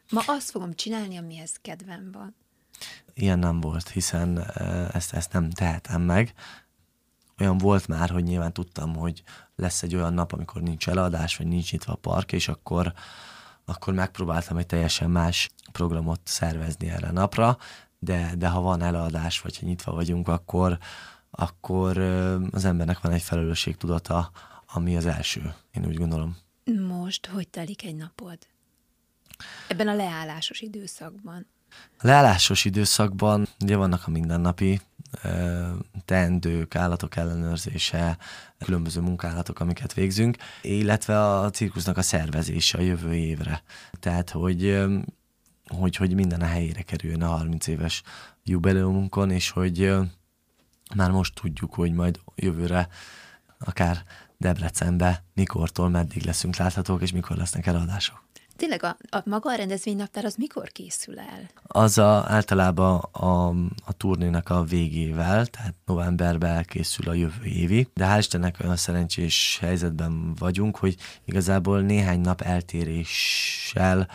Ma 0.10 0.21
azt 0.25 0.49
fogom 0.49 0.73
csinálni, 0.73 1.17
amihez 1.17 1.57
kedvem 1.62 2.12
van. 2.12 2.36
Ilyen 3.13 3.39
nem 3.39 3.60
volt, 3.60 3.89
hiszen 3.89 4.39
ezt, 4.93 5.13
ezt 5.13 5.34
nem 5.34 5.49
tehetem 5.49 6.01
meg 6.01 6.34
olyan 7.41 7.58
volt 7.58 7.88
már, 7.88 8.10
hogy 8.10 8.23
nyilván 8.23 8.54
tudtam, 8.54 8.95
hogy 8.95 9.23
lesz 9.56 9.84
egy 9.84 9.95
olyan 9.95 10.13
nap, 10.13 10.34
amikor 10.34 10.62
nincs 10.62 10.88
eladás, 10.88 11.38
vagy 11.38 11.47
nincs 11.47 11.71
nyitva 11.71 11.93
a 11.93 11.95
park, 11.95 12.32
és 12.32 12.47
akkor, 12.47 12.93
akkor 13.65 13.93
megpróbáltam 13.93 14.58
egy 14.58 14.65
teljesen 14.65 15.10
más 15.10 15.51
programot 15.71 16.19
szervezni 16.23 16.89
erre 16.89 17.08
a 17.08 17.12
napra, 17.12 17.58
de, 17.99 18.34
de 18.38 18.47
ha 18.47 18.62
van 18.62 18.82
eladás, 18.82 19.41
vagy 19.41 19.58
ha 19.60 19.65
nyitva 19.65 19.91
vagyunk, 19.91 20.27
akkor, 20.27 20.77
akkor 21.32 21.97
az 22.51 22.65
embernek 22.65 23.01
van 23.01 23.12
egy 23.12 23.21
felelősségtudata, 23.21 24.32
ami 24.73 24.97
az 24.97 25.06
első, 25.06 25.54
én 25.71 25.86
úgy 25.86 25.97
gondolom. 25.97 26.38
Most 26.88 27.25
hogy 27.25 27.47
telik 27.47 27.84
egy 27.84 27.95
napod? 27.95 28.38
Ebben 29.67 29.88
a 29.88 29.95
leállásos 29.95 30.60
időszakban. 30.60 31.47
A 31.97 32.08
leállásos 32.08 32.65
időszakban 32.65 33.47
ugye 33.63 33.75
vannak 33.75 34.08
a 34.08 34.10
mindennapi 34.10 34.82
teendők, 36.06 36.76
állatok 36.76 37.15
ellenőrzése, 37.15 38.17
különböző 38.60 39.02
munkálatok, 39.02 39.60
amiket 39.60 39.93
végzünk, 39.93 40.38
illetve 40.62 41.21
a 41.21 41.50
cirkusznak 41.50 41.97
a 41.97 42.02
szervezése 42.02 42.78
a 42.78 42.82
jövő 42.82 43.13
évre. 43.13 43.63
Tehát, 44.00 44.30
hogy, 44.30 44.84
hogy, 45.67 45.95
hogy 45.95 46.13
minden 46.13 46.41
a 46.41 46.45
helyére 46.45 46.82
kerüljön 46.82 47.21
a 47.21 47.28
30 47.28 47.67
éves 47.67 48.04
jubileumunkon, 48.43 49.32
és 49.32 49.50
hogy 49.50 49.93
már 50.95 51.12
most 51.12 51.36
tudjuk, 51.36 51.74
hogy 51.74 51.91
majd 51.91 52.19
jövőre 52.36 52.88
akár 53.60 54.04
Debrecenbe 54.38 55.24
mikortól 55.34 55.89
meddig 55.89 56.24
leszünk 56.24 56.56
láthatók, 56.56 57.02
és 57.02 57.12
mikor 57.12 57.38
lesznek 57.38 57.65
eladások. 57.65 58.24
Tényleg 58.62 58.84
a, 58.84 58.97
a 59.10 59.21
maga 59.26 59.52
a 59.52 59.56
rendezvénynaptár 59.56 60.26
az 60.26 60.36
mikor 60.36 60.67
készül 60.67 61.19
el? 61.19 61.50
Az 61.63 61.97
a, 61.97 62.26
általában 62.28 63.00
a, 63.00 63.47
a 63.86 63.93
turnénak 63.97 64.50
a 64.50 64.63
végével, 64.63 65.45
tehát 65.45 65.76
novemberben 65.86 66.56
elkészül 66.56 67.10
a 67.10 67.13
jövő 67.13 67.43
évi, 67.43 67.88
de 67.93 68.06
hál' 68.06 68.17
Istennek 68.19 68.58
olyan 68.63 68.76
szerencsés 68.76 69.58
helyzetben 69.62 70.34
vagyunk, 70.39 70.78
hogy 70.78 70.95
igazából 71.26 71.82
néhány 71.82 72.19
nap 72.19 72.41
eltéréssel 72.41 74.08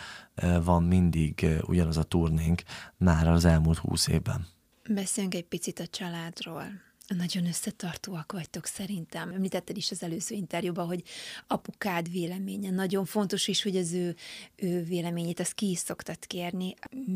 van 0.63 0.83
mindig 0.83 1.47
ugyanaz 1.61 1.97
a 1.97 2.03
turnénk 2.03 2.61
már 2.97 3.27
az 3.27 3.45
elmúlt 3.45 3.77
húsz 3.77 4.07
évben. 4.07 4.47
Beszéljünk 4.89 5.35
egy 5.35 5.47
picit 5.47 5.79
a 5.79 5.87
családról. 5.87 6.86
Nagyon 7.07 7.45
összetartóak 7.45 8.31
vagytok 8.31 8.65
szerintem. 8.65 9.29
Említetted 9.29 9.77
is 9.77 9.91
az 9.91 10.03
előző 10.03 10.35
interjúban, 10.35 10.85
hogy 10.85 11.03
apukád 11.47 12.11
véleménye 12.11 12.69
nagyon 12.69 13.05
fontos 13.05 13.47
is, 13.47 13.63
hogy 13.63 13.77
az 13.77 13.93
ő, 13.93 14.15
ő 14.55 14.83
véleményét, 14.83 15.39
azt 15.39 15.53
ki 15.53 15.69
is 15.69 15.77
szoktad 15.77 16.25
kérni. 16.25 16.73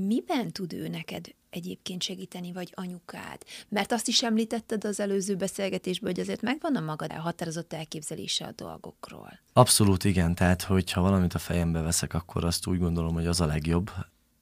Miben 0.08 0.52
tud 0.52 0.74
ő 0.74 0.88
neked 0.88 1.26
egyébként 1.50 2.04
segíteni, 2.04 2.52
vagy 2.52 2.72
anyukád? 2.76 3.44
Mert 3.70 3.92
azt 3.92 4.08
is 4.08 4.24
említetted 4.24 4.86
az 4.86 5.00
előző 5.00 5.36
beszélgetésben, 5.36 6.12
hogy 6.12 6.20
azért 6.20 6.42
megvan 6.42 6.76
a 6.76 6.80
magad 6.80 7.12
határozott 7.12 7.74
elképzelése 7.74 8.46
a 8.46 8.52
dolgokról. 8.56 9.40
Abszolút 9.54 10.04
igen, 10.04 10.36
tehát 10.36 10.62
hogyha 10.62 11.02
valamit 11.02 11.34
a 11.34 11.40
fejembe 11.40 11.82
veszek, 11.82 12.14
akkor 12.14 12.46
azt 12.46 12.68
úgy 12.68 12.80
gondolom, 12.80 13.14
hogy 13.14 13.28
az 13.28 13.42
a 13.42 13.46
legjobb. 13.46 13.92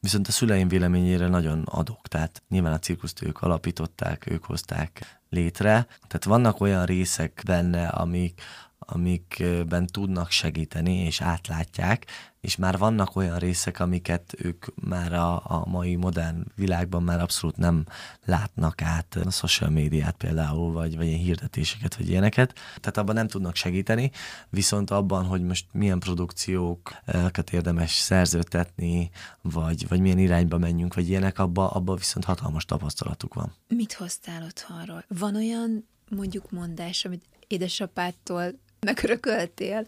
Viszont 0.01 0.27
a 0.27 0.31
szüleim 0.31 0.67
véleményére 0.67 1.27
nagyon 1.27 1.63
adok, 1.63 2.07
tehát 2.07 2.43
nyilván 2.49 2.73
a 2.73 2.79
cirkuszt 2.79 3.21
ők 3.21 3.41
alapították, 3.41 4.31
ők 4.31 4.43
hozták 4.43 5.19
létre. 5.29 5.88
Tehát 6.07 6.23
vannak 6.23 6.62
olyan 6.62 6.85
részek 6.85 7.41
benne, 7.45 7.88
amik, 7.88 8.41
amikben 8.79 9.88
tudnak 9.88 10.31
segíteni 10.31 10.95
és 10.95 11.21
átlátják, 11.21 12.05
és 12.41 12.56
már 12.56 12.78
vannak 12.78 13.15
olyan 13.15 13.38
részek, 13.38 13.80
amiket 13.80 14.34
ők 14.38 14.65
már 14.75 15.13
a, 15.13 15.36
a 15.36 15.63
mai 15.67 15.95
modern 15.95 16.45
világban 16.56 17.04
már 17.04 17.19
abszolút 17.19 17.58
nem 17.58 17.86
látnak 18.25 18.82
át, 18.82 19.15
a 19.25 19.32
social 19.32 19.69
médiát 19.69 20.15
például, 20.15 20.71
vagy, 20.71 20.95
vagy 20.95 21.06
ilyen 21.06 21.19
hirdetéseket, 21.19 21.95
vagy 21.95 22.10
ilyeneket. 22.10 22.54
Tehát 22.54 22.97
abban 22.97 23.15
nem 23.15 23.28
tudnak 23.28 23.56
segíteni, 23.56 24.12
viszont 24.49 24.91
abban, 24.91 25.25
hogy 25.25 25.41
most 25.41 25.65
milyen 25.71 25.99
produkciókat 25.99 27.52
érdemes 27.52 27.91
szerzőtetni, 27.91 29.10
vagy, 29.41 29.88
vagy 29.88 29.99
milyen 29.99 30.19
irányba 30.19 30.58
menjünk, 30.58 30.93
vagy 30.93 31.10
ilyenek, 31.10 31.39
abban 31.39 31.67
abba 31.67 31.95
viszont 31.95 32.25
hatalmas 32.25 32.65
tapasztalatuk 32.65 33.34
van. 33.34 33.54
Mit 33.67 33.93
hoztál 33.93 34.43
otthonról? 34.43 35.06
Van 35.08 35.36
olyan 35.36 35.88
mondjuk 36.10 36.52
mondás, 36.52 37.06
amit 37.06 37.23
édesapától 37.47 38.54
megörököltél, 38.79 39.87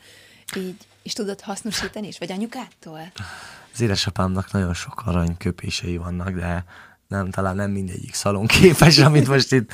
így, 0.56 0.78
és 1.04 1.14
tudod 1.14 1.42
hasznosítani 1.42 2.08
is, 2.08 2.18
vagy 2.18 2.32
anyukától? 2.32 3.12
Az 3.74 3.82
édesapámnak 3.82 4.52
nagyon 4.52 4.74
sok 4.74 5.02
arany 5.06 5.38
köpései 5.38 5.98
vannak, 5.98 6.30
de 6.30 6.66
nem, 7.08 7.30
talán 7.30 7.56
nem 7.56 7.72
mindegyik 7.72 8.14
szalon 8.14 8.48
képes, 8.48 8.98
amit 8.98 9.28
most 9.28 9.52
itt 9.52 9.72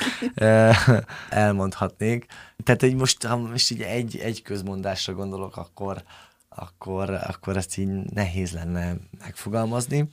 elmondhatnék. 1.30 2.26
Tehát, 2.64 2.80
hogy 2.80 2.94
most, 2.94 3.24
ha 3.24 3.36
most 3.36 3.70
így 3.70 3.82
egy, 3.82 4.18
egy 4.18 4.42
közmondásra 4.42 5.12
gondolok, 5.12 5.56
akkor, 5.56 6.02
akkor, 6.48 7.10
akkor 7.10 7.56
ezt 7.56 7.76
így 7.78 7.88
nehéz 7.88 8.52
lenne 8.52 8.96
megfogalmazni. 9.18 10.08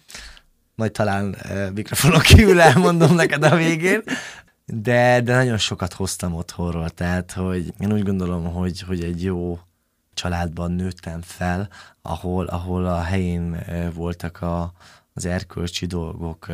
Majd 0.76 0.92
talán 0.92 1.36
mikrofonon 1.74 2.20
kívül 2.20 2.62
elmondom 2.62 3.16
neked 3.16 3.44
a 3.44 3.56
végén, 3.56 4.04
de, 4.66 5.22
de 5.22 5.36
nagyon 5.36 5.58
sokat 5.58 5.94
hoztam 5.94 6.34
otthonról, 6.34 6.90
tehát 6.90 7.32
hogy 7.32 7.74
én 7.80 7.94
úgy 7.94 8.04
gondolom, 8.04 8.54
hogy, 8.54 8.82
hogy 8.82 9.04
egy 9.04 9.24
jó 9.24 9.60
családban 10.14 10.72
nőttem 10.72 11.22
fel, 11.22 11.70
ahol, 12.02 12.46
ahol 12.46 12.86
a 12.86 13.02
helyén 13.02 13.64
voltak 13.94 14.42
a, 14.42 14.74
az 15.14 15.26
erkölcsi 15.26 15.86
dolgok, 15.86 16.48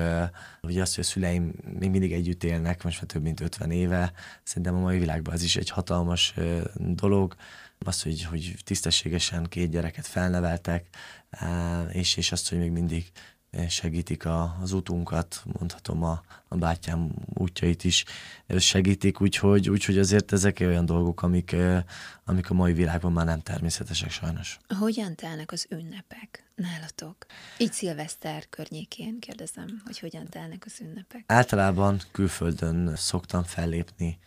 ugye 0.62 0.82
az, 0.82 0.96
hogy 0.96 1.04
a 1.04 1.08
szüleim 1.08 1.54
még 1.80 1.90
mindig 1.90 2.14
együtt 2.14 2.44
élnek, 2.44 2.84
most 2.84 3.02
már 3.02 3.12
több 3.12 3.22
mint 3.22 3.40
50 3.40 3.72
éve, 3.72 4.12
szerintem 4.44 4.76
a 4.76 4.80
mai 4.80 5.00
világban 5.00 5.34
ez 5.34 5.44
is 5.44 5.56
egy 5.56 5.70
hatalmas 5.70 6.34
dolog, 6.76 7.36
az, 7.80 8.02
hogy, 8.02 8.24
hogy 8.24 8.56
tisztességesen 8.64 9.44
két 9.44 9.70
gyereket 9.70 10.08
felneveltek, 10.08 10.86
és, 11.92 12.16
és 12.16 12.32
azt, 12.32 12.50
hogy 12.50 12.58
még 12.58 12.72
mindig 12.72 13.12
segítik 13.70 14.26
a, 14.26 14.58
az 14.62 14.72
utunkat, 14.72 15.44
mondhatom 15.60 16.04
a, 16.04 16.22
a 16.48 16.56
bátyám 16.56 17.12
útjait 17.34 17.84
is 17.84 18.06
segítik, 18.58 19.22
úgyhogy, 19.22 19.70
úgyhogy 19.70 19.98
azért 19.98 20.32
ezek 20.32 20.58
olyan 20.60 20.86
dolgok, 20.86 21.22
amik, 21.22 21.56
amik 22.26 22.50
a 22.50 22.54
mai 22.54 22.74
világban 22.74 23.12
már 23.12 23.26
nem 23.26 23.42
természetesek 23.42 24.12
sajnos. 24.12 24.58
Hogyan 24.80 25.16
telnek 25.16 25.52
az 25.52 25.66
ünnepek 25.70 26.52
nálatok? 26.56 27.26
Így 27.58 27.74
szilveszter 27.74 28.50
környékén 28.50 29.20
kérdezem, 29.20 29.82
hogy 29.86 30.00
hogyan 30.00 30.26
telnek 30.30 30.64
az 30.66 30.80
ünnepek? 30.82 31.24
Általában 31.26 32.00
külföldön 32.12 32.96
szoktam 32.96 33.44
fellépni 33.44 34.20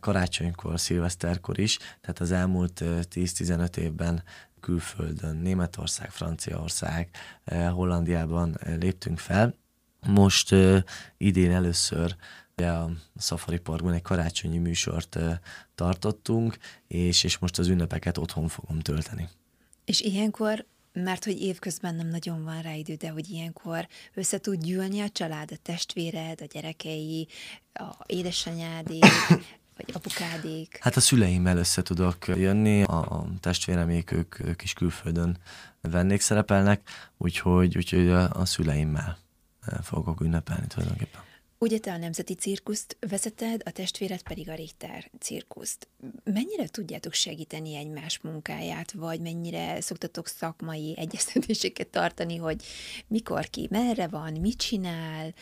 karácsonykor, 0.00 0.80
szilveszterkor 0.80 1.58
is, 1.58 1.76
tehát 1.76 2.20
az 2.20 2.30
elmúlt 2.30 2.80
10-15 2.84 3.76
évben 3.76 4.22
külföldön, 4.64 5.36
Németország, 5.36 6.10
Franciaország, 6.10 7.08
eh, 7.44 7.72
Hollandiában 7.72 8.56
eh, 8.58 8.76
léptünk 8.76 9.18
fel. 9.18 9.54
Most 10.06 10.52
eh, 10.52 10.82
idén 11.16 11.52
először 11.52 12.16
a 12.56 12.90
Safari 13.18 13.58
Parkban 13.58 13.92
egy 13.92 14.02
karácsonyi 14.02 14.58
műsort 14.58 15.18
tartottunk, 15.74 16.56
és, 16.86 17.24
és 17.24 17.38
most 17.38 17.58
az 17.58 17.68
ünnepeket 17.68 18.18
otthon 18.18 18.48
fogom 18.48 18.80
tölteni. 18.80 19.28
És 19.84 20.00
ilyenkor 20.00 20.66
mert 20.92 21.24
hogy 21.24 21.42
évközben 21.42 21.94
nem 21.94 22.08
nagyon 22.08 22.44
van 22.44 22.62
rá 22.62 22.74
idő, 22.74 22.94
de 22.94 23.08
hogy 23.08 23.30
ilyenkor 23.30 23.86
össze 24.14 24.38
tud 24.38 24.62
gyűlni 24.62 25.00
a 25.00 25.08
család, 25.08 25.52
a 25.52 25.56
testvéred, 25.62 26.40
a 26.40 26.44
gyerekei, 26.44 27.28
a 27.72 28.04
édesanyádék, 28.06 29.04
vagy 29.76 29.90
apukádék? 29.92 30.78
Hát 30.80 30.96
a 30.96 31.00
szüleimmel 31.00 31.56
össze 31.56 31.82
tudok 31.82 32.26
jönni, 32.26 32.82
a 32.82 33.26
testvéremék, 33.40 34.12
ők, 34.12 34.38
ők 34.38 34.62
is 34.62 34.72
külföldön 34.72 35.38
vendégszerepelnek, 35.80 36.88
úgyhogy, 37.16 37.76
úgyhogy 37.76 38.08
a, 38.08 38.30
a 38.30 38.44
szüleimmel 38.44 39.18
fogok 39.82 40.20
ünnepelni 40.20 40.66
tulajdonképpen. 40.66 41.20
Ugye 41.58 41.78
te 41.78 41.92
a 41.92 41.96
Nemzeti 41.96 42.34
Cirkuszt 42.34 42.96
vezeted, 43.00 43.62
a 43.64 43.70
testvéred 43.70 44.22
pedig 44.22 44.48
a 44.48 44.54
Richter 44.54 45.10
Cirkuszt. 45.20 45.88
Mennyire 46.24 46.68
tudjátok 46.68 47.12
segíteni 47.12 47.76
egymás 47.76 48.20
munkáját, 48.20 48.92
vagy 48.92 49.20
mennyire 49.20 49.80
szoktatok 49.80 50.28
szakmai 50.28 50.94
egyeztetéseket 50.98 51.88
tartani, 51.88 52.36
hogy 52.36 52.62
mikor 53.06 53.46
ki 53.46 53.68
merre 53.70 54.06
van, 54.06 54.32
mit 54.32 54.56
csinál? 54.56 55.34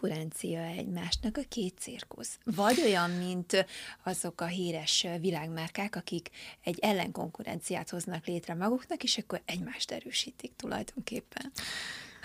Konkurencia 0.00 0.60
egymásnak 0.60 1.36
a 1.36 1.42
két 1.48 1.74
cirkusz. 1.78 2.38
Vagy 2.44 2.80
olyan, 2.80 3.10
mint 3.10 3.66
azok 4.02 4.40
a 4.40 4.46
híres 4.46 5.06
világmárkák, 5.20 5.96
akik 5.96 6.30
egy 6.64 6.78
ellenkonkurenciát 6.80 7.90
hoznak 7.90 8.26
létre 8.26 8.54
maguknak, 8.54 9.02
és 9.02 9.18
akkor 9.18 9.40
egymást 9.44 9.90
erősítik 9.90 10.52
tulajdonképpen. 10.56 11.52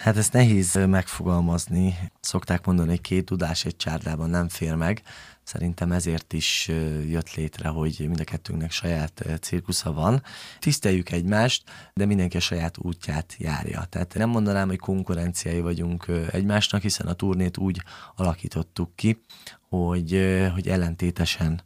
Hát 0.04 0.18
ezt 0.18 0.34
nehéz 0.34 0.80
megfogalmazni. 0.88 1.98
Szokták 2.20 2.66
mondani, 2.66 2.90
hogy 2.90 3.02
két 3.02 3.26
tudás 3.26 3.66
egy 3.66 3.76
csárdában 3.76 4.30
nem 4.30 4.50
fér 4.50 4.76
meg. 4.76 5.02
Szerintem 5.44 5.92
ezért 5.92 6.34
is 6.34 6.68
jött 7.08 7.34
létre, 7.34 7.68
hogy 7.68 7.96
mind 8.00 8.20
a 8.20 8.24
kettőnknek 8.24 8.72
saját 8.72 9.26
cirkusza 9.42 9.94
van. 9.94 10.24
Tiszteljük 10.60 11.12
egymást, 11.12 11.64
de 11.94 12.06
mindenki 12.06 12.38
a 12.38 12.40
saját 12.40 12.78
útját 12.78 13.36
járja. 13.38 13.84
Tehát 13.90 14.14
nem 14.14 14.30
mondanám, 14.30 14.68
hogy 14.68 14.80
konkurenciái 14.80 15.62
vagyunk 15.62 16.06
egymásnak, 16.32 16.82
hiszen 16.82 17.08
a 17.08 17.14
turnét 17.14 17.58
úgy 17.58 17.84
alakítottuk 18.16 18.96
ki, 18.96 19.24
hogy, 19.70 20.20
hogy 20.54 20.68
ellentétesen 20.68 21.62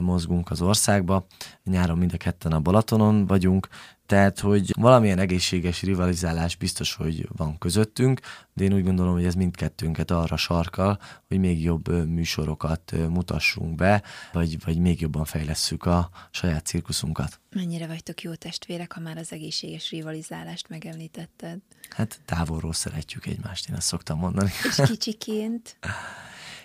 mozgunk 0.00 0.50
az 0.50 0.62
országba. 0.62 1.26
Nyáron 1.64 1.98
mind 1.98 2.12
a 2.12 2.16
ketten 2.16 2.52
a 2.52 2.60
Balatonon 2.60 3.26
vagyunk, 3.26 3.68
tehát, 4.10 4.40
hogy 4.40 4.70
valamilyen 4.78 5.18
egészséges 5.18 5.82
rivalizálás 5.82 6.56
biztos, 6.56 6.94
hogy 6.94 7.28
van 7.36 7.58
közöttünk, 7.58 8.20
de 8.52 8.64
én 8.64 8.72
úgy 8.72 8.84
gondolom, 8.84 9.12
hogy 9.12 9.24
ez 9.24 9.34
mindkettőnket 9.34 10.10
arra 10.10 10.36
sarkal, 10.36 10.98
hogy 11.28 11.38
még 11.38 11.62
jobb 11.62 12.08
műsorokat 12.08 12.92
mutassunk 13.08 13.74
be, 13.74 14.02
vagy, 14.32 14.64
vagy 14.64 14.78
még 14.78 15.00
jobban 15.00 15.24
fejlesszük 15.24 15.84
a 15.84 16.10
saját 16.30 16.66
cirkuszunkat. 16.66 17.40
Mennyire 17.54 17.86
vagytok 17.86 18.22
jó 18.22 18.34
testvérek, 18.34 18.92
ha 18.92 19.00
már 19.00 19.16
az 19.16 19.32
egészséges 19.32 19.90
rivalizálást 19.90 20.68
megemlítetted? 20.68 21.58
Hát 21.88 22.20
távolról 22.24 22.72
szeretjük 22.72 23.26
egymást, 23.26 23.68
én 23.68 23.74
azt 23.74 23.86
szoktam 23.86 24.18
mondani. 24.18 24.50
És 24.68 24.82
kicsiként? 24.90 25.76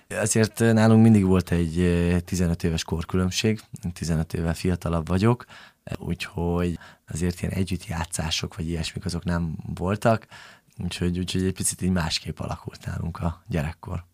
Azért 0.09 0.59
nálunk 0.59 1.03
mindig 1.03 1.25
volt 1.25 1.51
egy 1.51 2.21
15 2.25 2.63
éves 2.63 2.83
korkülönbség, 2.83 3.61
15 3.93 4.33
évvel 4.33 4.53
fiatalabb 4.53 5.07
vagyok, 5.07 5.45
úgyhogy 5.97 6.79
azért 7.07 7.41
ilyen 7.41 7.53
együttjátszások 7.53 8.55
vagy 8.55 8.67
ilyesmik 8.67 9.05
azok 9.05 9.23
nem 9.23 9.55
voltak, 9.75 10.27
úgyhogy, 10.77 11.19
úgyhogy 11.19 11.43
egy 11.43 11.53
picit 11.53 11.81
így 11.81 11.91
másképp 11.91 12.39
alakult 12.39 12.85
nálunk 12.85 13.17
a 13.17 13.43
gyerekkor. 13.47 14.05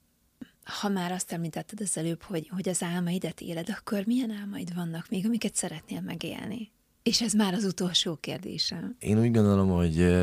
ha 0.63 0.89
már 0.89 1.11
azt 1.11 1.31
említetted 1.31 1.81
az 1.81 1.97
előbb, 1.97 2.21
hogy, 2.21 2.49
hogy 2.49 2.69
az 2.69 2.83
álmaidet 2.83 3.41
éled, 3.41 3.69
akkor 3.69 4.05
milyen 4.05 4.31
álmaid 4.31 4.73
vannak 4.75 5.09
még, 5.09 5.25
amiket 5.25 5.55
szeretnél 5.55 6.01
megélni? 6.01 6.71
És 7.03 7.21
ez 7.21 7.33
már 7.33 7.53
az 7.53 7.63
utolsó 7.63 8.15
kérdésem. 8.15 8.95
Én 8.99 9.19
úgy 9.19 9.31
gondolom, 9.31 9.69
hogy 9.69 10.15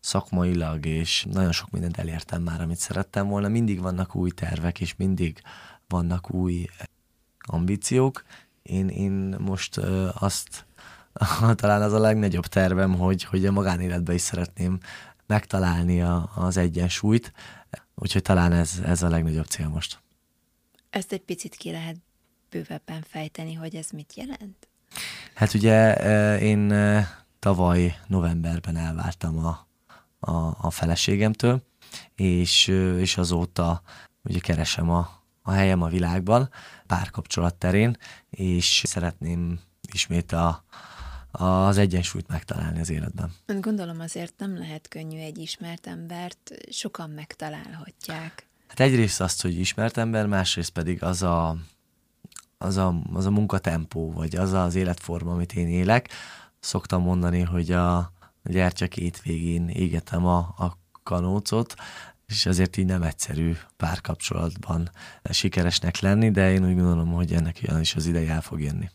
szakmailag 0.00 0.86
és 0.86 1.26
nagyon 1.30 1.52
sok 1.52 1.70
mindent 1.70 1.98
elértem 1.98 2.42
már, 2.42 2.60
amit 2.60 2.78
szerettem 2.78 3.28
volna. 3.28 3.48
Mindig 3.48 3.80
vannak 3.80 4.14
új 4.14 4.30
tervek, 4.30 4.80
és 4.80 4.96
mindig 4.96 5.40
vannak 5.88 6.34
új 6.34 6.66
ambíciók. 7.40 8.24
Én, 8.62 8.88
én 8.88 9.36
most 9.38 9.76
azt 10.14 10.66
talán 11.54 11.82
az 11.82 11.92
a 11.92 11.98
legnagyobb 11.98 12.46
tervem, 12.46 12.94
hogy, 12.94 13.24
hogy 13.24 13.46
a 13.46 13.52
magánéletben 13.52 14.14
is 14.14 14.20
szeretném 14.20 14.78
megtalálni 15.26 16.02
a, 16.02 16.30
az 16.34 16.56
egyensúlyt, 16.56 17.32
úgyhogy 17.94 18.22
talán 18.22 18.52
ez, 18.52 18.80
ez 18.84 19.02
a 19.02 19.08
legnagyobb 19.08 19.46
cél 19.46 19.68
most. 19.68 20.02
Ezt 20.90 21.12
egy 21.12 21.22
picit 21.22 21.54
ki 21.54 21.70
lehet 21.70 21.96
bővebben 22.50 23.02
fejteni, 23.02 23.54
hogy 23.54 23.74
ez 23.74 23.90
mit 23.90 24.14
jelent? 24.14 24.68
Hát 25.34 25.54
ugye 25.54 25.94
én 26.38 26.72
tavaly 27.38 27.96
novemberben 28.06 28.76
elváltam 28.76 29.46
a, 29.46 29.66
a, 30.18 30.56
a 30.60 30.70
feleségemtől, 30.70 31.62
és, 32.14 32.66
és 32.98 33.16
azóta 33.16 33.82
ugye 34.24 34.38
keresem 34.38 34.90
a, 34.90 35.22
a 35.42 35.50
helyem 35.50 35.82
a 35.82 35.88
világban, 35.88 36.50
párkapcsolat 36.86 37.54
terén, 37.54 37.96
és 38.30 38.82
szeretném 38.86 39.60
ismét 39.92 40.32
a, 40.32 40.64
az 41.30 41.78
egyensúlyt 41.78 42.28
megtalálni 42.28 42.80
az 42.80 42.90
életben. 42.90 43.32
Gondolom 43.46 44.00
azért 44.00 44.34
nem 44.38 44.58
lehet 44.58 44.88
könnyű 44.88 45.18
egy 45.18 45.38
ismert 45.38 45.86
embert, 45.86 46.52
sokan 46.70 47.10
megtalálhatják. 47.10 48.46
Hát 48.68 48.80
egyrészt 48.80 49.20
azt, 49.20 49.42
hogy 49.42 49.58
ismert 49.58 49.96
ember, 49.96 50.26
másrészt 50.26 50.70
pedig 50.70 51.02
az 51.02 51.22
a, 51.22 51.56
az 52.62 52.76
a, 52.76 53.02
az 53.12 53.26
a 53.26 53.30
munkatempó, 53.30 54.12
vagy 54.12 54.36
az 54.36 54.52
az 54.52 54.74
életforma, 54.74 55.32
amit 55.32 55.52
én 55.52 55.68
élek. 55.68 56.08
Szoktam 56.60 57.02
mondani, 57.02 57.40
hogy 57.40 57.70
a 57.70 58.12
gyertya 58.44 58.88
két 58.88 59.22
végén 59.22 59.68
égetem 59.68 60.26
a, 60.26 60.38
a 60.38 60.78
kanócot, 61.02 61.74
és 62.26 62.46
azért 62.46 62.76
így 62.76 62.86
nem 62.86 63.02
egyszerű 63.02 63.52
párkapcsolatban 63.76 64.90
sikeresnek 65.30 66.00
lenni, 66.00 66.30
de 66.30 66.52
én 66.52 66.66
úgy 66.66 66.74
gondolom, 66.74 67.12
hogy 67.12 67.32
ennek 67.32 67.60
is 67.80 67.94
az 67.94 68.06
ideje 68.06 68.32
el 68.32 68.40
fog 68.40 68.60
jönni. 68.60 68.90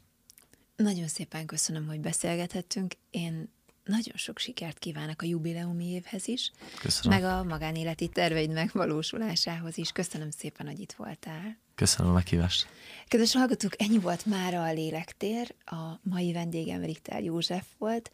Nagyon 0.75 1.07
szépen 1.07 1.45
köszönöm, 1.45 1.87
hogy 1.87 1.99
beszélgethettünk. 1.99 2.93
Én 3.09 3.49
nagyon 3.87 4.15
sok 4.15 4.39
sikert 4.39 4.79
kívánok 4.79 5.21
a 5.21 5.25
jubileumi 5.25 5.85
évhez 5.85 6.27
is, 6.27 6.51
Köszönöm. 6.81 7.19
meg 7.19 7.31
a 7.31 7.43
magánéleti 7.43 8.07
terveid 8.07 8.51
megvalósulásához 8.51 9.77
is. 9.77 9.91
Köszönöm 9.91 10.29
szépen, 10.29 10.65
hogy 10.67 10.79
itt 10.79 10.93
voltál. 10.97 11.57
Köszönöm 11.75 12.11
a 12.11 12.13
meghívást. 12.13 12.67
Kedves 13.07 13.33
hallgatók, 13.33 13.81
ennyi 13.81 13.99
volt 13.99 14.25
már 14.25 14.53
a 14.53 14.71
Lélektér. 14.73 15.55
A 15.65 15.99
mai 16.01 16.33
vendégem 16.33 16.81
Richter 16.81 17.23
József 17.23 17.65
volt, 17.77 18.11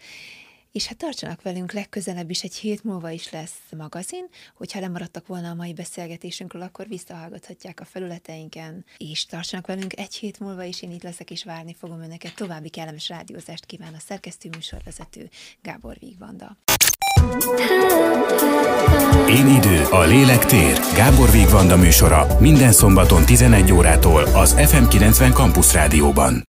és 0.73 0.87
hát 0.87 0.97
tartsanak 0.97 1.41
velünk 1.41 1.71
legközelebb 1.71 2.29
is, 2.29 2.43
egy 2.43 2.55
hét 2.55 2.83
múlva 2.83 3.09
is 3.09 3.31
lesz 3.31 3.57
magazin. 3.77 4.25
Hogyha 4.55 4.79
lemaradtak 4.79 5.27
volna 5.27 5.49
a 5.49 5.53
mai 5.53 5.73
beszélgetésünkről, 5.73 6.61
akkor 6.61 6.87
visszahallgathatják 6.87 7.79
a 7.79 7.85
felületeinken, 7.85 8.85
és 8.97 9.25
tartsanak 9.25 9.67
velünk 9.67 9.97
egy 9.97 10.15
hét 10.15 10.39
múlva 10.39 10.63
is, 10.63 10.81
én 10.81 10.91
itt 10.91 11.03
leszek, 11.03 11.31
és 11.31 11.43
várni 11.43 11.75
fogom 11.79 12.01
önöket. 12.01 12.35
További 12.35 12.69
kellemes 12.69 13.09
rádiózást 13.09 13.65
kíván 13.65 13.93
a 13.93 13.99
szerkesztő 13.99 14.49
műsorvezető 14.49 15.29
Gábor 15.61 15.97
Vígvanda. 15.99 16.57
Én 19.29 19.47
idő, 19.47 19.83
a 19.91 20.03
lélek 20.03 20.45
tér. 20.45 20.79
Gábor 20.95 21.31
Vígvanda 21.31 21.77
műsora 21.77 22.39
minden 22.39 22.71
szombaton 22.71 23.25
11 23.25 23.71
órától 23.71 24.23
az 24.23 24.55
FM90 24.57 25.33
Campus 25.33 25.73
Rádióban. 25.73 26.43